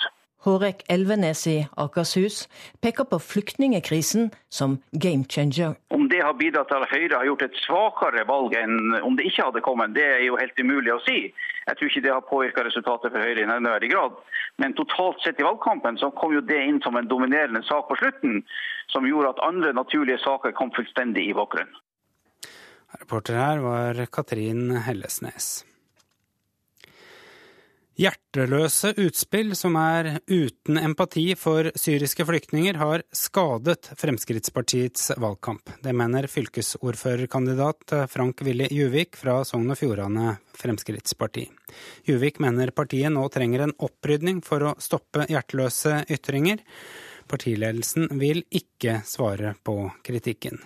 [0.47, 2.45] Hårek Elvenes i Akershus
[2.79, 5.75] peker på flyktningekrisen som game changer.
[5.91, 9.27] Om det har bidratt til at Høyre har gjort et svakere valg enn om det
[9.27, 11.19] ikke hadde kommet, det er jo helt umulig å si.
[11.67, 14.23] Jeg tror ikke det har påvirka resultatet for Høyre i nevneverdig grad.
[14.63, 17.99] Men totalt sett i valgkampen så kom jo det inn som en dominerende sak på
[17.99, 18.45] slutten,
[18.95, 21.75] som gjorde at andre naturlige saker kom fullstendig i bakgrunnen.
[23.01, 25.67] Reporter her var Katrin Hellesnes.
[27.97, 35.73] Hjerteløse utspill som er uten empati for syriske flyktninger, har skadet Fremskrittspartiets valgkamp.
[35.81, 41.47] Det mener fylkesordførerkandidat Frank Willy Juvik fra Sogn og Fjordane Fremskrittsparti.
[42.05, 46.61] Juvik mener partiet nå trenger en opprydning for å stoppe hjerteløse ytringer.
[47.33, 50.61] Partiledelsen vil ikke svare på kritikken.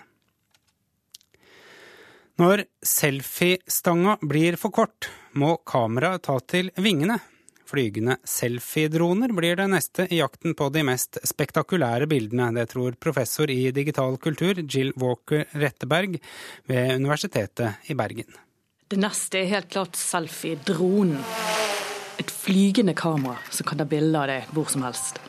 [2.43, 5.07] Når selfiestanga blir for kort,
[5.37, 7.19] må kameraet ta til vingene.
[7.71, 12.49] Flygende selfiedroner blir det neste i jakten på de mest spektakulære bildene.
[12.57, 16.17] Det tror professor i digital kultur Jill Walker Retteberg
[16.67, 18.27] ved Universitetet i Bergen.
[18.91, 21.21] Det neste er helt klart selfie-dronen.
[22.19, 25.23] Et flygende kamera som kan ta bilde av deg hvor som helst.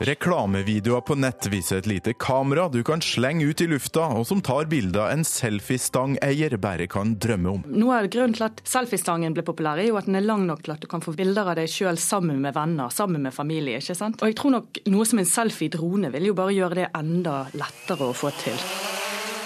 [0.00, 4.40] Reklamevideoer på nett viser et lite kamera du kan slenge ut i lufta, og som
[4.40, 7.62] tar bilder en selfiestangeier bare kan drømme om.
[7.68, 10.64] Noe av grunnen til at selfiestangen ble populær, er jo at den er lang nok
[10.64, 13.76] til at du kan få bilder av deg sjøl sammen med venner, sammen med familie.
[13.82, 14.22] ikke sant?
[14.22, 18.08] Og jeg tror nok noe som en selfie-drone vil jo bare gjøre det enda lettere
[18.08, 18.56] å få til.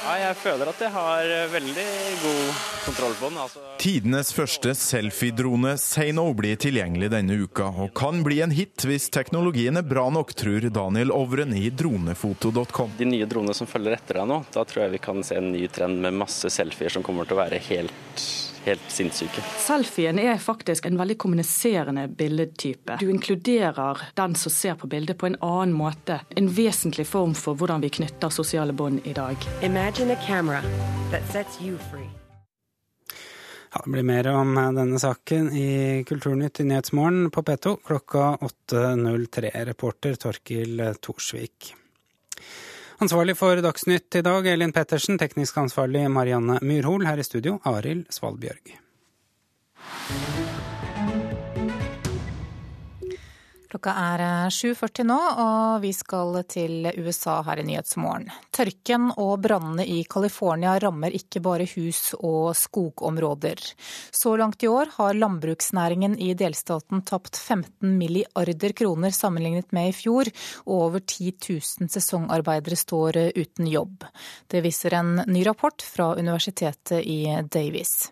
[0.00, 1.86] Ja, jeg føler at jeg har veldig
[2.22, 3.38] god kontroll på den.
[3.42, 3.64] Altså.
[3.82, 9.76] Tidenes første selfie-drone Sano blir tilgjengelig denne uka, og kan bli en hit hvis teknologien
[9.76, 12.96] er bra nok, tror Daniel Ovren i dronefoto.com.
[12.96, 15.52] De nye dronene som følger etter deg nå, da tror jeg vi kan se en
[15.52, 18.24] ny trend med masse selfier som kommer til å være helt
[18.64, 19.42] helt sinnssyke.
[19.58, 22.98] Selfien er faktisk en veldig kommuniserende bildetype.
[23.00, 26.20] Du inkluderer den som ser på bildet på en annen måte.
[26.36, 29.36] En vesentlig form for hvordan vi knytter sosiale bånd i dag.
[29.62, 30.62] Imagine a camera
[31.10, 32.08] that sets you free.
[33.72, 39.52] Ja, det blir mer om denne saken i Kulturnytt i Nyhetsmorgen på P2 klokka 8.03.
[39.68, 41.74] Reporter Torkil Thorsvik.
[43.00, 45.16] Ansvarlig for Dagsnytt i dag, Elin Pettersen.
[45.18, 47.06] Teknisk ansvarlig Marianne Myrhol.
[47.08, 48.74] Her i studio, Arild Svalbjørg.
[53.70, 58.26] Klokka er 7.40 nå, og vi skal til USA her i Nyhetsmorgen.
[58.50, 63.62] Tørken og brannene i California rammer ikke bare hus og skogområder.
[64.10, 69.96] Så langt i år har landbruksnæringen i delstaten tapt 15 milliarder kroner sammenlignet med i
[70.00, 70.34] fjor,
[70.66, 74.02] og over 10 000 sesongarbeidere står uten jobb.
[74.50, 78.10] Det viser en ny rapport fra universitetet i Davis.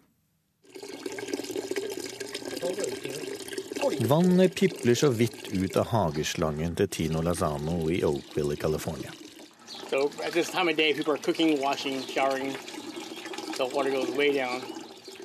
[4.09, 9.13] Vannet pipler så vidt ut av hageslangen til Tino Lazano i Oakville i California.
[9.91, 10.11] So
[10.77, 12.03] day, cooking, washing,
[13.57, 13.69] so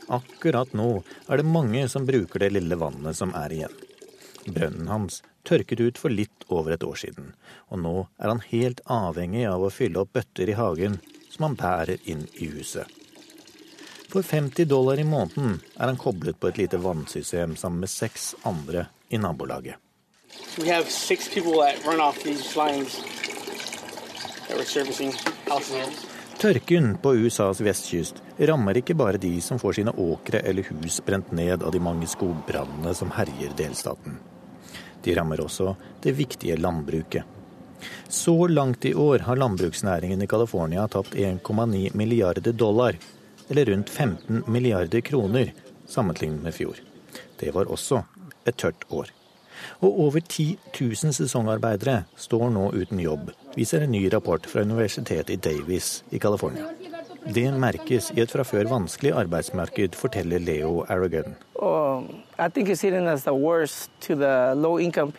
[0.08, 3.76] Akkurat nå er det mange som bruker det lille vannet som er igjen.
[4.48, 7.34] Brønnen hans tørket ut for litt over et år siden,
[7.70, 11.00] og nå er han helt avhengig av å fylle opp bøtter i hagen
[11.30, 13.03] som han bærer inn i huset.
[14.14, 18.36] For 50 dollar i måneden er han koblet på et lite vannsystem sammen med seks
[18.46, 19.80] andre i nabolaget.
[26.44, 31.34] Tørken på USAs vestkyst rammer ikke bare de som får sine åkre eller hus brent
[31.34, 34.22] ned av de mange skogbrannene som herjer delstaten.
[35.02, 35.74] De rammer også
[36.06, 37.26] det viktige landbruket.
[38.08, 43.02] Så langt i år har landbruksnæringen i California tapt 1,9 milliarder dollar
[43.50, 45.54] eller rundt 15 milliarder kroner
[45.88, 46.80] sammenlignet med fjor.
[47.40, 48.04] Det var også
[48.46, 49.12] et tørt år.
[49.80, 55.30] Og over 10 000 sesongarbeidere står nå uten jobb, viser en ny rapport fra universitetet
[55.30, 56.68] i Davis i California.
[57.24, 61.38] Det merkes i et fra før vanskelig arbeidsmarked, forteller Leo Aragon.
[61.56, 62.04] Oh,
[62.38, 65.12] I think it's hitting us the worst to the low income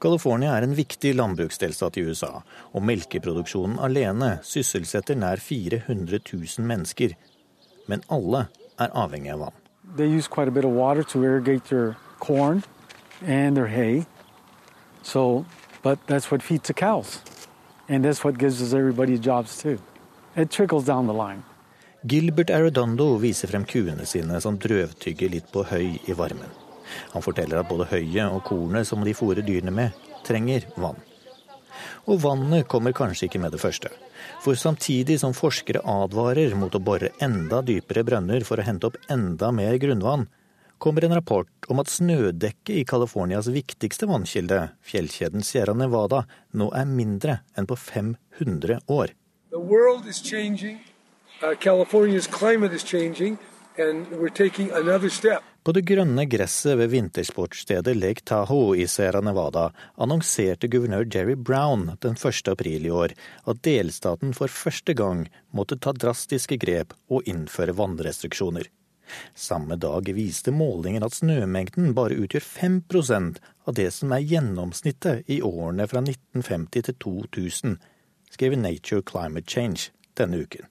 [0.00, 2.42] California er en viktig landbruksdelstat i USA,
[2.72, 7.16] og melkeproduksjonen alene sysselsetter nær 400 000 mennesker.
[7.90, 8.46] Men alle
[8.78, 9.56] er avhengig av vann.
[15.02, 15.46] So,
[15.82, 17.20] but that's what feeds the cows.
[17.88, 19.78] And that's what gives us everybody jobs too.
[20.36, 21.42] It trickles down the line.
[22.06, 26.67] Gilbert Arredondo viser frem kuene sine som drøvtygger litt på høy i varmen.
[27.14, 29.94] Han forteller at både høyet og kornet som de fôrer dyrene med,
[30.26, 30.98] trenger vann.
[32.08, 33.90] Og vannet kommer kanskje ikke med det første.
[34.42, 38.98] For samtidig som forskere advarer mot å bore enda dypere brønner for å hente opp
[39.12, 40.26] enda mer grunnvann,
[40.78, 46.22] kommer en rapport om at snødekket i Californias viktigste vannkilde, fjellkjeden Sierra Nevada,
[46.54, 49.14] nå er mindre enn på 500 år.
[55.68, 59.66] På det grønne gresset ved vintersportsstedet Lake Tahoe i Sierra Nevada
[60.00, 62.48] annonserte guvernør Jerry Brown den 1.
[62.48, 63.12] april i år
[63.52, 68.64] at delstaten for første gang måtte ta drastiske grep og innføre vannrestriksjoner.
[69.36, 75.42] Samme dag viste målingen at snømengden bare utgjør 5% av det som er gjennomsnittet i
[75.44, 77.76] årene fra 1950 til 2000,
[78.32, 80.64] skrev Nature Climate Change denne uken.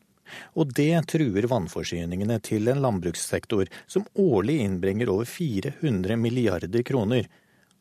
[0.55, 7.27] Og det truer vannforsyningene til en landbrukssektor som årlig innbringer over 400 milliarder kroner,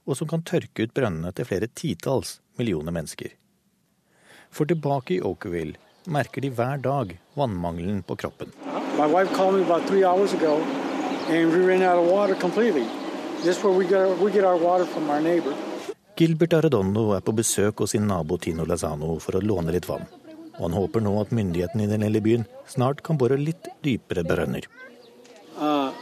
[0.07, 3.35] og som kan tørke ut brønnene til flere titalls millioner mennesker.
[4.51, 5.77] For tilbake i Oakville
[6.07, 8.53] merker de hver dag vannmangelen på kroppen.
[16.17, 20.07] Gilbert Arredondo er på besøk hos sin nabo Tino Lazano for å låne litt vann
[20.57, 24.25] og han håper nå at myndighetene i den lille byen snart kan bore litt dypere
[24.27, 24.67] brønner.
[25.57, 25.93] Uh,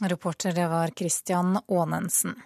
[0.00, 2.36] Reporter det var Christian Aanensen.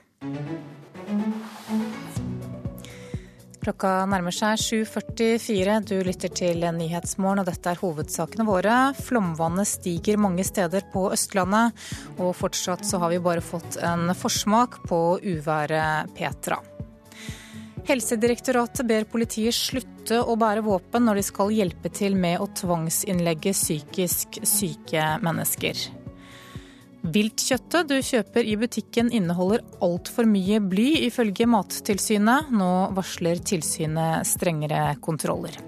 [3.63, 5.75] Klokka nærmer seg 7.44.
[5.87, 8.79] Du lytter til Nyhetsmorgen, og dette er hovedsakene våre.
[8.99, 11.79] Flomvannet stiger mange steder på Østlandet,
[12.19, 16.59] og fortsatt så har vi bare fått en forsmak på uværet Petra.
[17.87, 23.55] Helsedirektoratet ber politiet slutte å bære våpen når de skal hjelpe til med å tvangsinnlegge
[23.55, 26.02] psykisk syke mennesker.
[27.03, 32.53] Viltkjøttet du kjøper i butikken inneholder altfor mye bly, ifølge Mattilsynet.
[32.55, 35.59] Nå varsler tilsynet strengere kontroller.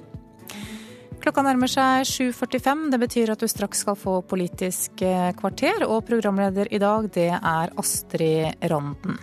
[1.25, 2.89] Klokka nærmer seg 7.45.
[2.93, 5.03] Det betyr at du straks skal få Politisk
[5.41, 9.19] kvarter, og programleder i dag, det er Astrid Randen.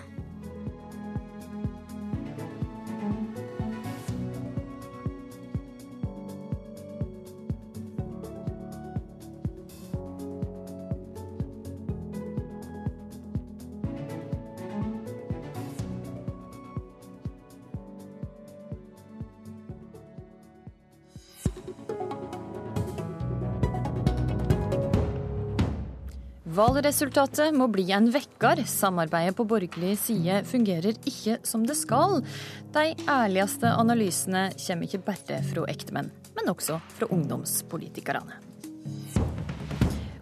[26.62, 28.60] Valgresultatet må bli en vekker.
[28.70, 32.20] Samarbeidet på borgerlig side fungerer ikke som det skal.
[32.76, 38.38] De ærligste analysene kommer ikke bare fra ektemenn, men også fra ungdomspolitikerne.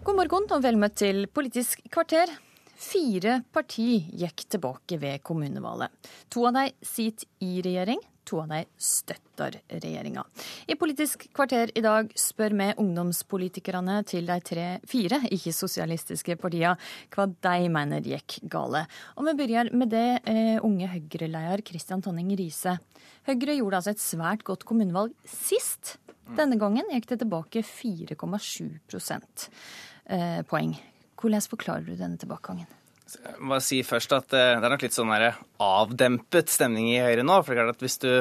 [0.00, 2.32] God morgen og vel møtt til Politisk kvarter.
[2.80, 5.92] Fire parti gikk tilbake ved kommunevalget.
[6.32, 8.00] To av dem sitter i regjering,
[8.30, 10.24] to av dem støtter regjeringa.
[10.70, 16.76] I Politisk kvarter i dag spør vi ungdomspolitikerne til de tre, fire ikke-sosialistiske partiene
[17.14, 18.84] hva de mener gikk gale.
[19.18, 22.78] Og vi begynner med det eh, unge Høyre-leder Kristian Tonning Riise.
[23.28, 25.96] Høyre gjorde altså et svært godt kommunevalg sist.
[26.38, 28.68] Denne gangen gikk det tilbake 4,7
[30.06, 30.76] eh, poeng.
[31.20, 32.79] Hvordan forklarer du denne tilbakegangen?
[33.42, 37.40] Må si først at eh, Det er nok litt sånn avdempet stemning i Høyre nå.
[37.42, 38.12] for det er klart at Hvis du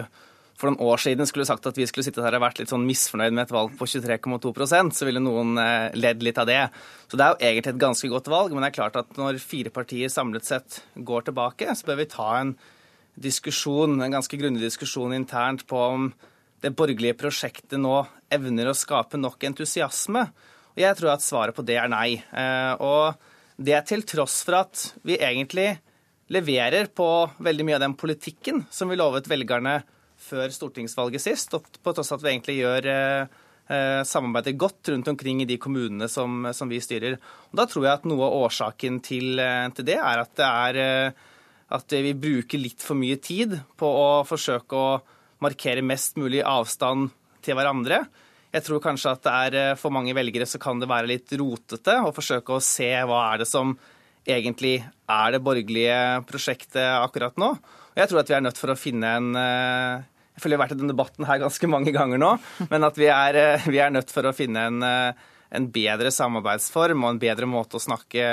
[0.59, 2.83] for noen år siden skulle sagt at vi skulle sitte her og vært litt sånn
[2.83, 6.65] misfornøyd med et valg på 23,2% så ville noen eh, ledd litt av det.
[7.07, 8.51] Så det er jo egentlig et ganske godt valg.
[8.51, 12.09] Men det er klart at når fire partier samlet sett går tilbake, så bør vi
[12.11, 12.51] ta en
[13.19, 16.11] diskusjon, en ganske grundig diskusjon internt på om
[16.59, 18.01] det borgerlige prosjektet nå
[18.31, 20.27] evner å skape nok entusiasme.
[20.75, 22.17] Og jeg tror at svaret på det er nei.
[22.19, 23.28] Eh, og
[23.59, 25.73] det er til tross for at vi egentlig
[26.31, 27.07] leverer på
[27.41, 29.81] veldig mye av den politikken som vi lovet velgerne
[30.19, 33.37] før stortingsvalget sist, og på tross av at vi egentlig gjør eh,
[33.71, 37.17] eh, samarbeidet godt rundt omkring i de kommunene som, som, vi styrer.
[37.49, 40.49] Og da tror jeg at noe av årsaken til, eh, til det er at, det
[40.49, 41.13] er
[41.79, 44.99] at vi bruker litt for mye tid på å forsøke å
[45.43, 47.13] markere mest mulig avstand
[47.45, 48.03] til hverandre.
[48.49, 51.33] Jeg tror kanskje at det er eh, for mange velgere så kan det være litt
[51.37, 53.75] rotete å forsøke å se hva er det som
[54.29, 55.99] egentlig er det borgerlige
[56.29, 57.53] prosjektet akkurat nå.
[57.93, 60.57] Og jeg tror at vi er nødt for å finne en eh, Jeg føler vi
[60.57, 62.31] har vært i denne debatten her ganske mange ganger nå,
[62.71, 67.05] men at vi er, eh, vi er nødt for å finne en, en, bedre samarbeidsform
[67.05, 68.25] og en bedre måte å snakke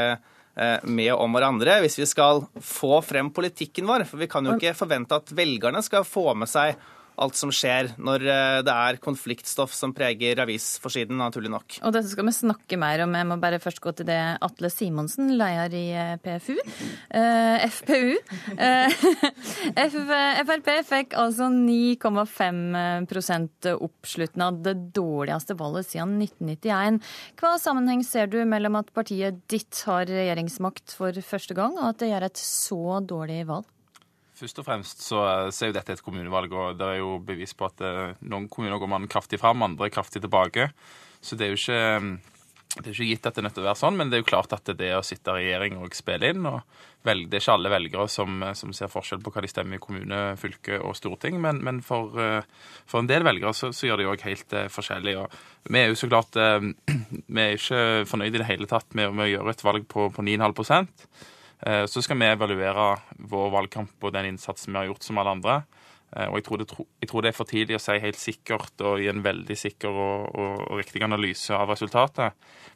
[0.88, 4.06] med om hverandre hvis vi skal få frem politikken vår.
[4.08, 6.78] For vi kan jo ikke forvente at velgerne skal få med seg
[7.22, 11.78] alt som skjer når eh, det er konfliktstoff som preger avisforsiden, naturlig nok.
[11.82, 13.14] Og dette skal vi snakke mer om.
[13.16, 16.56] Jeg må bare først gå til det Atle Simonsen, leder i eh, PFU.
[16.56, 18.16] Eh, FPU.
[18.56, 18.90] Eh,
[20.46, 27.00] Frp fikk altså 9,5 oppslutning av det dårligste valget siden 1991.
[27.40, 31.98] Hva sammenheng ser du mellom at partiet ditt har regjeringsmakt for første gang, og at
[32.02, 33.66] det gjør et så dårlig valg?
[34.36, 35.18] Først og fremst så,
[35.48, 38.50] så, er jo dette et kommunevalg, og det er jo bevis på at eh, noen
[38.52, 40.68] kommuner går man kraftig fram, andre kraftig tilbake.
[41.24, 42.34] Så det er jo ikke,
[42.74, 44.20] det er ikke gitt at det er nødt til å være sånn, men det er
[44.20, 46.58] jo klart at det å sitte i regjering og spille inn og
[47.06, 49.84] velge, Det er ikke alle velgere som, som, ser forskjell på hva de stemmer i
[49.86, 54.02] kommune, fylke og storting, men, men for, eh, for, en del velgere så, så gjør
[54.02, 55.16] de òg helt forskjellig.
[55.22, 56.36] Og vi er jo så klart
[57.36, 60.10] Vi er ikke fornøyd i det hele tatt med, med å gjøre et valg på,
[60.12, 62.90] på 9,5 Eh, så skal vi evaluere
[63.30, 65.54] vår valgkamp og den innsatsen vi har gjort som alle andre.
[66.16, 66.66] Eh, og jeg tror, det,
[67.02, 69.90] jeg tror, det, er for tidlig å si helt sikkert og gi en veldig sikker
[69.92, 72.30] og, og, og, riktig analyse av resultatet.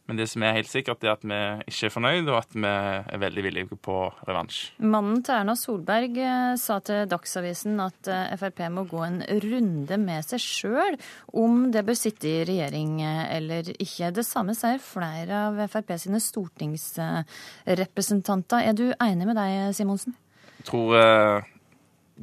[0.09, 1.39] Men det som er helt sikkert, er at vi
[1.71, 3.97] ikke er fornøyd, og at vi er veldig villige på
[4.29, 4.59] revansj.
[4.83, 8.01] Mannen til Erna Solberg eh, sa til Dagsavisen at
[8.41, 10.95] Frp må gå en runde med seg sjøl
[11.41, 14.15] om det bør sitte i regjering eller ikke.
[14.17, 18.61] Det samme sier flere av Frp sine stortingsrepresentanter.
[18.67, 20.13] Er du enig med deg, Simonsen?
[20.61, 20.89] Jeg tror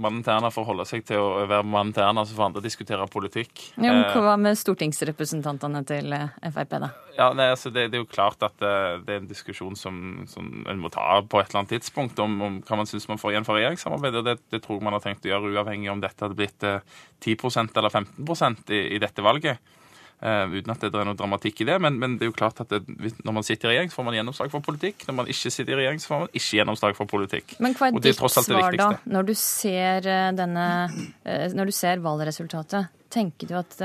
[0.01, 2.63] mannen til Erna får holde seg til å være mannen til Erna, så får andre
[2.65, 3.51] diskutere politikk.
[3.75, 6.91] Jo, men Hva med stortingsrepresentantene til eh, Frp, da?
[7.17, 10.01] Ja, nei, altså det, det, er jo klart at det, eh, er en diskusjon som,
[10.29, 13.21] som, en må ta på et eller annet tidspunkt, om, om hva man syns man
[13.21, 14.25] får igjen for regjeringssamarbeidet.
[14.27, 17.65] Det, det tror man har tenkt å gjøre, uavhengig om dette hadde blitt 10 eh,
[17.81, 19.75] eller 15 i, i dette valget.
[20.17, 21.75] Uh, uten at det er noe dramatikk i det.
[21.83, 22.79] Men, men det er jo klart at det,
[23.21, 25.05] når man sitter i regjering, så får man gjennomslag for politikk.
[25.05, 27.53] Når man ikke sitter i regjering, så får man ikke gjennomslag for politikk.
[27.61, 31.75] Men hva er, er ditt svar da, når du ser eh, denne uh, Når du
[31.77, 32.89] ser valgresultatet?
[33.13, 33.77] Tenker du at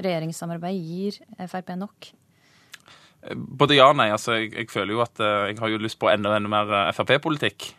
[0.00, 2.08] regjeringssamarbeid gir Frp nok?
[3.34, 4.08] Både ja og nei.
[4.12, 7.70] Altså, jeg, jeg, føler jo at jeg har jo lyst på enda, enda mer Frp-politikk.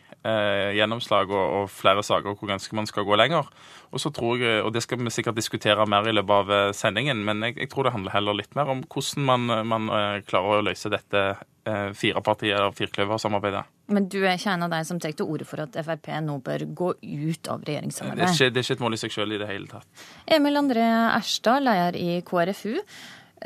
[0.76, 3.48] Gjennomslag og, og flere saker hvor ganske man skal gå lenger.
[3.94, 6.70] Og så tror jeg, og det skal vi sikkert diskutere mer i løpet av eh,
[6.76, 10.22] sendingen, men jeg, jeg tror det handler heller litt mer om hvordan man, man eh,
[10.26, 13.62] klarer å løse dette eh, firepartiet- og firkløversamarbeidet.
[13.94, 16.40] Men du er ikke en av de som tar til orde for at Frp nå
[16.44, 18.24] bør gå ut av regjeringssamarbeidet?
[18.24, 20.08] Det er ikke, det er ikke et mål i seg selv i det hele tatt.
[20.38, 22.74] Emil André Erstad, leder i KrFU.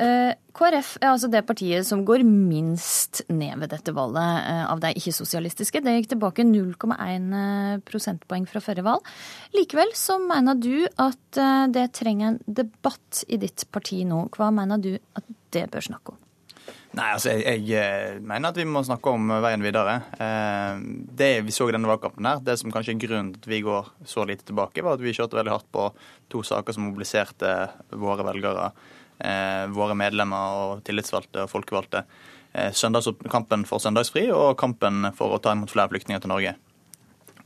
[0.01, 4.81] Eh, KrF er altså det partiet som går minst ned ved dette valget eh, av
[4.81, 5.83] de ikke-sosialistiske.
[5.83, 9.11] Det gikk tilbake 0,1 eh, prosentpoeng fra forrige valg.
[9.53, 11.39] Likevel så mener du at
[11.71, 14.25] det trenger en debatt i ditt parti nå.
[14.33, 16.19] Hva mener du at det bør snakke om?
[16.91, 19.93] Nei, altså jeg, jeg, mener at vi må snakke om veien videre.
[20.19, 23.61] Det vi så i denne valgkampen, her, det som kanskje er grunnen til at vi
[23.63, 25.87] går så lite tilbake, var at vi kjørte veldig hardt på
[26.33, 27.53] to saker som mobiliserte
[27.95, 28.73] våre velgere,
[29.75, 32.01] våre medlemmer og tillitsvalgte og folkevalgte.
[33.31, 36.55] Kampen for søndagsfri og kampen for å ta imot flere flyktninger til Norge.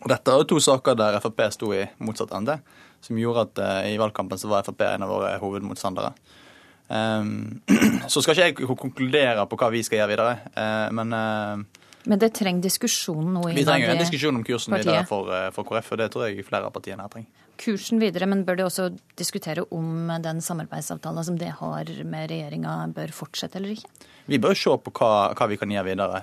[0.05, 2.59] Og Dette er jo to saker der Frp sto i motsatt ende,
[3.01, 6.11] som gjorde at i valgkampen så var Frp en av våre hovedmotstandere.
[6.87, 7.61] Um,
[8.11, 10.35] så skal ikke jeg konkludere på hva vi skal gjøre videre,
[10.93, 11.15] men
[12.05, 14.91] Men det trenger diskusjon nå i Vi trenger en diskusjon om kursen partiet.
[14.91, 17.44] videre for, for, KrF, og det tror jeg flere av partiene her trenger.
[17.61, 22.77] Kursen videre, men bør de også diskutere om den samarbeidsavtalen som det har med regjeringa,
[22.95, 23.89] bør fortsette eller ikke?
[24.31, 26.21] Vi bør se på hva, hva vi kan gjøre videre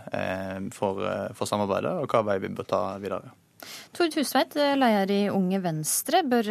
[0.75, 1.01] for,
[1.39, 3.33] for, samarbeidet, og hva vei vi bør ta videre.
[3.95, 6.25] Tord Husveit, leder i Unge Venstre.
[6.27, 6.51] Bør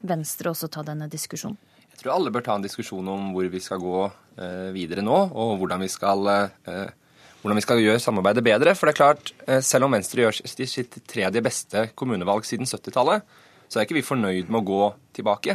[0.00, 1.58] Venstre også ta denne diskusjonen?
[1.90, 4.06] Jeg tror alle bør ta en diskusjon om hvor vi skal gå
[4.40, 8.72] eh, videre nå, og hvordan vi skal, eh, hvordan vi skal gjøre samarbeidet bedre.
[8.72, 13.26] For det er klart, eh, selv om Venstre gjør sitt tredje beste kommunevalg siden 70-tallet,
[13.70, 14.82] så er ikke vi fornøyd med å gå
[15.14, 15.54] tilbake.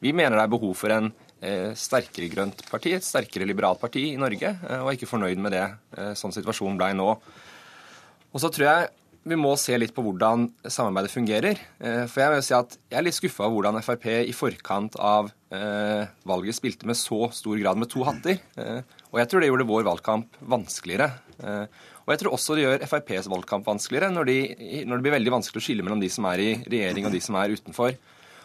[0.00, 1.10] Vi mener det er behov for en
[1.76, 5.66] sterkere grønt parti, et sterkere liberalt parti i Norge, og er ikke fornøyd med det
[6.16, 7.10] sånn situasjonen ble nå.
[8.32, 8.88] Og så tror jeg
[9.24, 11.60] vi må se litt på hvordan samarbeidet fungerer.
[11.80, 14.98] Eh, for jeg vil si at jeg er litt skuffa over hvordan Frp i forkant
[15.00, 18.36] av eh, valget spilte med så stor grad med to hatter.
[18.60, 18.82] Eh,
[19.12, 21.08] og jeg tror det gjorde vår valgkamp vanskeligere.
[22.04, 24.38] Og jeg tror også det gjør FrPs valgkamp vanskeligere, når, de,
[24.84, 27.22] når det blir veldig vanskelig å skille mellom de som er i regjering og de
[27.24, 27.96] som er utenfor.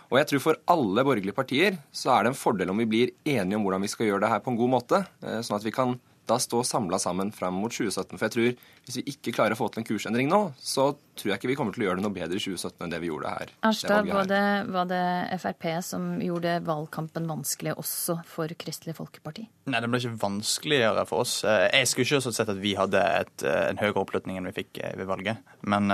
[0.09, 3.11] Og jeg tror for alle borgerlige partier så er det en fordel om vi blir
[3.27, 5.75] enige om hvordan vi skal gjøre det her på en god måte, sånn at vi
[5.75, 5.97] kan
[6.29, 8.17] da stå samla sammen fram mot 2017.
[8.17, 8.49] For jeg tror
[8.89, 11.55] hvis vi ikke klarer å få til en kursendring nå, så tror jeg ikke vi
[11.59, 13.51] kommer til å gjøre det noe bedre i 2017 enn det vi gjorde her.
[13.67, 14.43] Arstad, var det,
[14.73, 15.01] var det
[15.41, 19.45] Frp som gjorde valgkampen vanskelig også for Kristelig Folkeparti?
[19.69, 21.41] Nei, det ble ikke vanskeligere for oss.
[21.47, 24.55] Eh, jeg skulle ikke sett at vi hadde et, eh, en høyere oppslutning enn vi
[24.61, 25.43] fikk eh, ved valget.
[25.69, 25.91] Men,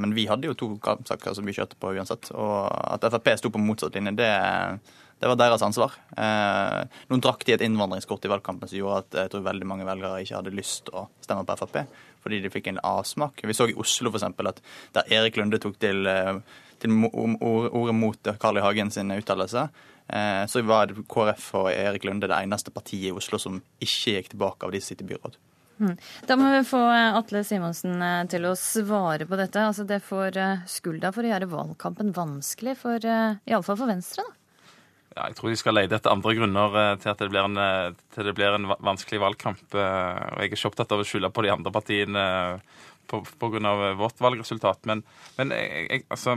[0.00, 2.32] men vi hadde jo to kampsaker som vi kjørte på uansett.
[2.32, 4.32] Og at Frp sto på motsatt linje, det
[5.22, 5.92] det var deres ansvar.
[6.18, 9.86] Eh, noen drakk de et innvandringskort i valgkampen som gjorde at jeg tror veldig mange
[9.86, 11.78] velgere ikke hadde lyst å stemme på Frp,
[12.24, 13.38] fordi de fikk en avsmak.
[13.46, 14.26] Vi så i Oslo f.eks.
[14.50, 14.58] at
[14.98, 16.40] der Erik Lunde tok til, eh,
[16.82, 18.66] til ordet mot Carl I.
[18.66, 19.68] Hagen sin uttalelse,
[20.10, 24.34] eh, så var KrF og Erik Lunde det eneste partiet i Oslo som ikke gikk
[24.34, 25.38] tilbake av de som sitter i byråd.
[25.78, 25.96] Hmm.
[26.26, 29.70] Da må vi få Atle Simonsen til å svare på dette.
[29.70, 32.98] Altså Det får skulda for å gjøre valgkampen vanskelig, for,
[33.46, 34.26] iallfall for Venstre.
[34.26, 34.41] da.
[35.12, 37.58] Ja, jeg tror de skal lete etter andre grunner eh, til at det blir en,
[37.60, 39.64] eh, det blir en vanskelig valgkamp.
[39.76, 42.26] Eh, og Jeg er ikke opptatt av å skylde på de andre partiene
[43.10, 43.72] pga.
[43.98, 44.86] vårt valgresultat.
[44.88, 45.02] Men,
[45.36, 46.36] men jeg, jeg, altså,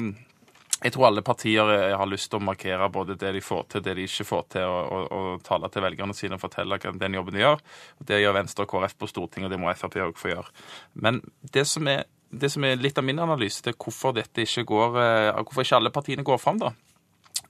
[0.81, 3.95] jeg, tror alle partier har lyst til å markere både det de får til, det
[3.95, 7.37] de ikke får til, og, og, og tale til velgerne sine og fortelle den jobben
[7.37, 7.63] de gjør.
[8.11, 10.51] Det gjør Venstre og KrF på Stortinget, og det må Frp òg få gjøre.
[10.99, 14.67] Men det som, er, det som er litt av min analyse til hvorfor dette ikke
[14.73, 14.99] går,
[15.45, 16.73] hvorfor ikke alle partiene går fram, da,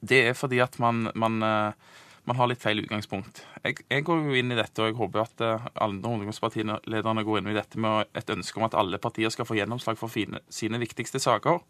[0.08, 3.44] det er fordi at man, man, eh, man har litt feil utgangspunkt.
[3.64, 7.42] Jeg, jeg, går jo inn i dette, og jeg håper at eh, alle ungdomspartilederne går
[7.42, 10.42] inn i dette med et ønske om at alle partier skal få gjennomslag for fine,
[10.54, 11.62] sine viktigste saker.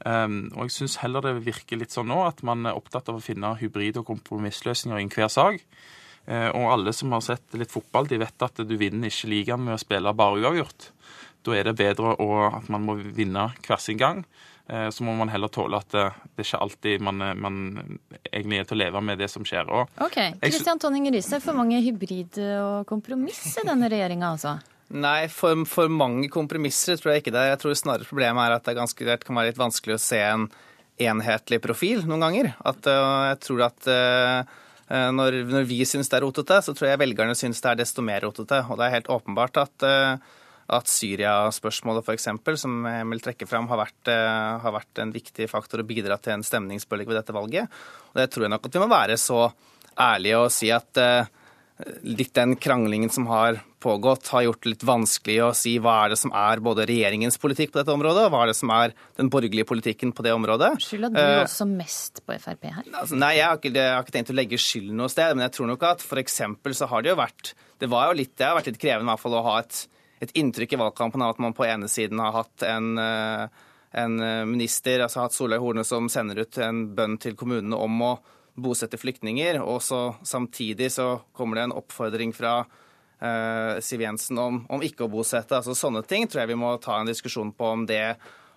[0.00, 3.18] Um, og jeg syns heller det virker litt sånn nå at man er opptatt av
[3.18, 5.60] å finne hybrid- og kompromissløsninger i enhver sak.
[6.24, 9.66] Uh, og alle som har sett litt fotball, de vet at du vinner ikke ligaen
[9.66, 10.88] med å spille bare uavgjort.
[11.44, 14.24] Da er det bedre å, at man må vinne hver sin gang.
[14.70, 17.56] Eh, så må man heller tåle at det, det er ikke alltid man, eh, man,
[18.30, 19.66] egentlig er til å leve med det som skjer.
[19.66, 24.60] Og ok, Kristian Tonning Riise, for mange hybrid og kompromiss i denne regjeringa, altså?
[24.90, 27.44] Nei, for, for, mange kompromisser tror jeg ikke det.
[27.52, 30.18] Jeg tror snarere problemet er at det, ganske, det kan være litt vanskelig å se
[30.26, 30.48] en
[31.00, 32.50] enhetlig profil noen ganger.
[32.66, 34.58] At uh, jeg tror at uh,
[35.14, 38.02] når, når, vi syns det er rotete, så tror jeg velgerne syns det er desto
[38.02, 38.64] mer rotete.
[38.66, 40.34] Og det er helt åpenbart at uh,
[40.70, 42.28] at Syria-spørsmålet f.eks.,
[42.62, 46.22] som jeg vil trekke fram, har vært, eh, har vært, en viktig faktor og bidratt
[46.26, 47.82] til en stemningsbølge ved dette valget.
[48.12, 49.50] Og Det tror jeg nok at vi må være så
[50.00, 51.26] ærlige og si at uh,
[52.06, 56.12] litt den kranglingen som har pågått, har gjort det litt vanskelig å si hva er
[56.12, 58.92] det som er både regjeringens politikk på dette området, og hva er det som er
[59.16, 60.74] den borgerlige politikken på det området.
[60.84, 62.84] Skylda du uh, også mest på Frp her?
[62.92, 65.48] Altså, nei, jeg har, ikke, jeg har, ikke, tenkt å legge skylden noe sted, men
[65.48, 66.42] jeg tror nok at f.eks.
[66.82, 69.12] så har det jo vært Det var jo litt, det har vært litt krevende i
[69.14, 69.86] hvert fall å ha et
[70.20, 73.46] et inntrykk i valgkampen av at man på ene siden har hatt en, eh,
[74.02, 78.02] en eh, minister, altså hatt Solveig Horne, som sender ut en bønn til kommunene om
[78.04, 78.12] å
[78.60, 84.60] bosette flyktninger, og så samtidig så kommer det en oppfordring fra eh, Siv Jensen om,
[84.68, 85.56] om, ikke å bosette.
[85.56, 88.04] Altså Sånne ting tror jeg vi må ta en diskusjon på om det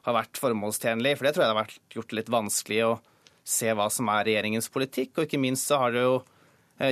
[0.04, 1.16] har vært formålstjenlig.
[1.16, 2.94] For det tror jeg det har vært gjort litt vanskelig å
[3.48, 5.16] se hva som er regjeringens politikk.
[5.16, 6.20] Og ikke minst så har det jo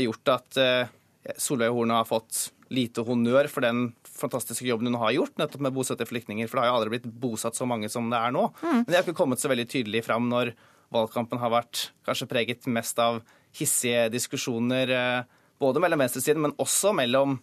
[0.07, 0.98] gjort at eh,
[1.35, 5.73] Solveig Horne har fått lite honnør for den fantastiske jobben hun har gjort nettopp med
[5.73, 6.48] å bosette flyktninger.
[6.48, 8.48] For det har jo aldri blitt bosatt så mange som det er nå.
[8.64, 10.53] Men det har ikke kommet så veldig tydelig fram når
[10.91, 13.22] valgkampen har vært kanskje preget mest av
[13.56, 15.30] hissige diskusjoner eh,
[15.61, 17.38] både mellom venstresiden, men også mellom,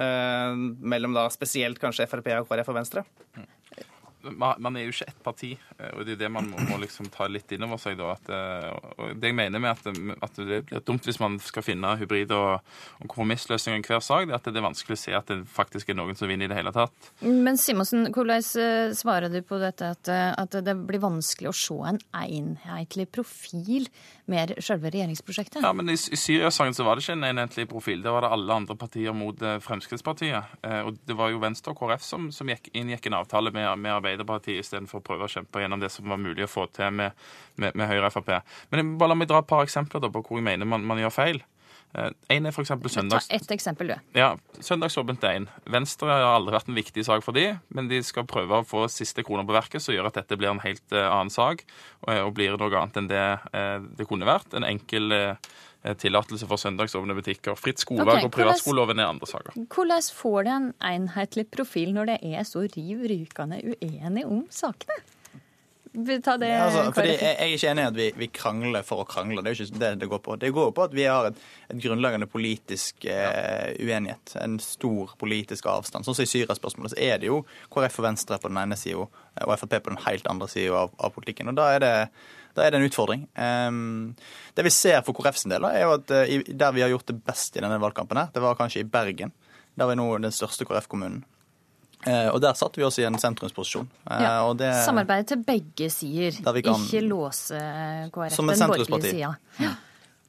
[0.00, 0.52] eh,
[0.94, 3.04] mellom da spesielt kanskje Frp og KrF og Venstre.
[3.36, 3.48] man
[4.22, 7.08] man er jo ikke ett parti, eh, og det er det man må, må liksom
[7.12, 7.96] ta litt inn over seg.
[7.98, 9.86] da, at, eh, Det jeg mener med at,
[10.26, 12.60] at det blir dumt hvis man skal finne hybrid- og,
[13.00, 15.40] og kompromissløsninger i hver sak, det er at det er vanskelig å se at det
[15.50, 17.10] faktisk er noen som vinner i det hele tatt.
[17.22, 21.78] Men Simonsen, hvordan eh, svarer du på dette at, at det blir vanskelig å se
[21.90, 23.88] en enhetlig profil
[24.30, 25.64] med selve regjeringsprosjektet?
[25.64, 28.04] Ja, men I, i Syria-saken så var det ikke en enhetlig profil.
[28.04, 30.60] Det var det alle andre partier mot Fremskrittspartiet.
[30.86, 33.96] Og det var jo Venstre og KrF som, som gikk, inngikk en avtale med, med
[33.96, 37.16] Arbeiderpartiet istedenfor å prøve å kjempe gjennom det som var mulig å få til med,
[37.56, 38.36] med, med Høyre og Frp.
[38.70, 41.00] Men bare la meg dra et par eksempler da, på hvor jeg mener man, man
[41.02, 41.42] gjør feil.
[41.90, 43.26] En er for søndags...
[43.26, 43.94] Ta ett eksempel, du.
[44.14, 45.48] Ja, Søndagsåpent er én.
[45.66, 48.84] Venstre har aldri vært en viktig sak for de, men de skal prøve å få
[48.92, 51.64] siste kroner på verket, som gjør at dette blir en helt eh, annen sak,
[52.06, 53.24] og, blir noe annet enn det
[53.58, 54.54] eh, det kunne vært.
[54.54, 55.50] En enkel eh,
[56.00, 57.56] tillatelse for søndagsåpne butikker.
[57.58, 59.56] Fritt skolevalg okay, og privatskoleloven er andre saker.
[59.72, 65.00] Hvordan får det en enhetlig profil når det er så riv rykende uenig om sakene?
[66.24, 68.84] Ta det, ja, Altså, fordi jeg, jeg er ikke enig i at vi, vi krangler
[68.86, 69.42] for å krangle.
[69.42, 70.36] Det er jo ikke det det går på.
[70.38, 74.36] Det går på at vi har et, et grunnleggende politisk eh, uenighet.
[74.38, 76.06] En stor politisk avstand.
[76.06, 77.40] Sånn som i Syria-spørsmålet så er det jo
[77.74, 80.94] KrF og Venstre på den ene sida og Frp på den helt andre sida av,
[80.94, 81.50] av politikken.
[81.50, 81.94] Og da er det
[82.54, 83.26] da er det en utfordring.
[83.36, 84.14] Ehm,
[84.56, 87.06] det vi ser for KrF sin del, er jo at eh, der vi har gjort
[87.06, 89.32] det best i denne valgkampen, her, det var kanskje i Bergen.
[89.78, 91.22] Der var nå den største KrF-kommunen.
[92.06, 93.88] Eh, og der satte vi oss i en sentrumsposisjon.
[94.10, 94.42] Eh, Ja.
[94.48, 97.58] og det, Samarbeid til begge sider, Der vi kan- ikke låse
[98.12, 99.34] KrF Som den borgerlige sida.
[99.60, 99.74] Ja.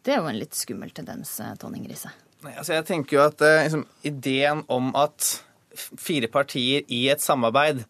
[0.03, 2.09] Det er jo en litt skummel tendens, Tonning Riise.
[2.43, 5.43] Altså jeg tenker jo at liksom, Ideen om at
[5.75, 7.85] fire partier i et samarbeid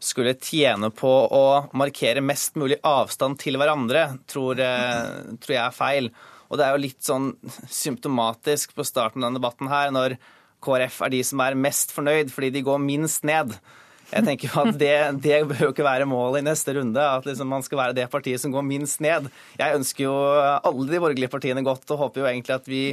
[0.00, 1.44] skulle tjene på å
[1.76, 6.10] markere mest mulig avstand til hverandre, tror, eh, tror jeg er feil.
[6.50, 7.34] Og det er jo litt sånn
[7.70, 10.16] symptomatisk på starten av denne debatten her, når
[10.64, 13.54] KrF er de som er mest fornøyd fordi de går minst ned.
[14.10, 17.48] Jeg tenker at det, det bør jo ikke være målet i neste runde, at liksom
[17.52, 19.28] man skal være det partiet som går minst ned.
[19.60, 22.84] Jeg ønsker jo alle de borgerlige partiene godt og håper jo egentlig at vi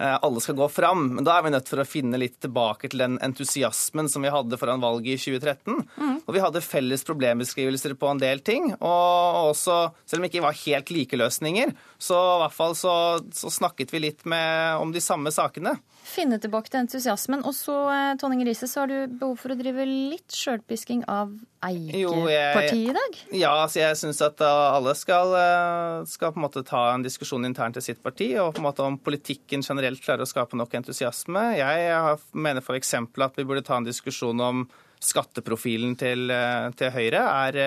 [0.00, 1.06] alle skal gå fram.
[1.16, 4.32] Men da er vi nødt for å finne litt tilbake til den entusiasmen som vi
[4.32, 5.84] hadde foran valget i 2013.
[6.24, 8.70] Og vi hadde felles problembeskrivelser på en del ting.
[8.78, 9.78] Og også,
[10.08, 12.94] selv om det ikke var helt like løsninger, så i hvert fall så,
[13.34, 15.76] så snakket vi litt med, om de samme sakene.
[16.10, 17.44] Finne tilbake til entusiasmen.
[17.46, 21.30] Og så, eh, Tonning Riise, så har du behov for å drive litt sjølpisking av
[21.62, 23.18] Eike-partiet i dag?
[23.36, 27.04] Ja, altså jeg syns at uh, alle skal, uh, skal på en måte ta en
[27.04, 30.58] diskusjon internt i sitt parti, og på en måte om politikken generelt klarer å skape
[30.58, 31.44] nok entusiasme.
[31.60, 32.94] Jeg mener f.eks.
[32.98, 34.64] at vi burde ta en diskusjon om
[35.00, 36.32] skatteprofilen til,
[36.76, 37.60] til Høyre er,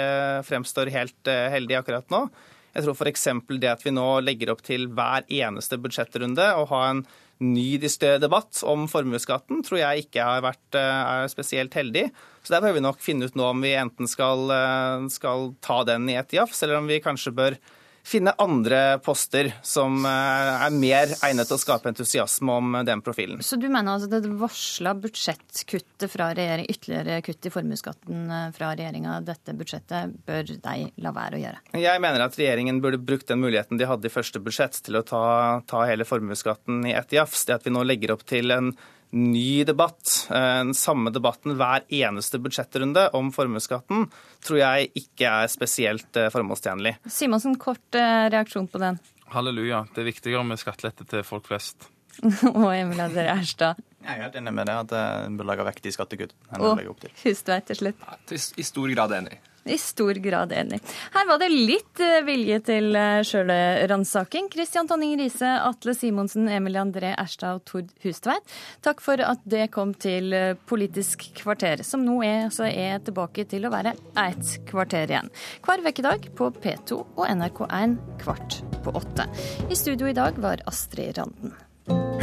[0.46, 2.28] fremstår helt heldig akkurat nå.
[2.74, 3.28] Jeg tror f.eks.
[3.62, 7.04] det at vi nå legger opp til hver eneste budsjettrunde å ha en
[7.44, 7.78] ny
[8.22, 12.08] debatt om formuesskatten, tror jeg ikke har vært eh, er spesielt heldig.
[12.44, 15.82] Så der bør vi nok finne ut nå om vi enten skal, eh, skal ta
[15.88, 17.58] den i et jafs, eller om vi kanskje bør
[18.04, 23.42] finne andre poster som eh, er mer egnet til å skape entusiasme om den profilen.
[23.46, 28.74] Så du mener altså det varsla budsjettkuttet fra regjering, ytterligere kutt i formuesskatten eh, fra
[28.76, 31.62] regjeringa, dette budsjettet, bør de la være å gjøre?
[31.84, 35.06] Jeg mener at regjeringen burde brukt den muligheten de hadde i første budsjett til å
[35.08, 35.24] ta,
[35.70, 37.48] ta hele formuesskatten i ett jafs.
[37.48, 38.74] Det at vi nå legger opp til en
[39.14, 44.08] ny debatt, eh, den samme debatten hver eneste budsjettrunde om formuesskatten,
[44.44, 46.98] tror jeg ikke er spesielt eh, formålstjenlig.
[47.06, 49.00] Simonsen, kort eh, reaksjon på den.
[49.34, 49.86] Halleluja.
[49.94, 51.90] Det er viktigere med skattelette til folk flest.
[52.54, 53.82] Og Emil Adler Erstad.
[54.04, 56.82] Jeg er helt enig med det, at en bør legge vekk de skattekuttene Og
[57.24, 58.04] Hustveit til slutt.
[58.04, 58.42] Ja, til.
[58.60, 59.40] I stor grad enig.
[59.66, 60.80] I stor grad enig.
[61.14, 64.50] Her var det litt eh, vilje til eh, sjølransaking.
[64.52, 68.44] Kristian Tonning Riise, Atle Simonsen, Emilie André Erstad og Tord Hustveit.
[68.84, 73.48] Takk for at det kom til eh, Politisk kvarter, som nå er, altså er tilbake
[73.50, 73.96] til å være
[74.26, 75.32] ett kvarter igjen.
[75.64, 79.28] Hver ukedag på P2 og NRK1 kvart på åtte.
[79.70, 81.56] I studio i dag var Astrid Randen.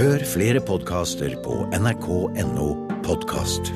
[0.00, 2.72] Hør flere podkaster på nrk.no
[3.04, 3.74] podkast.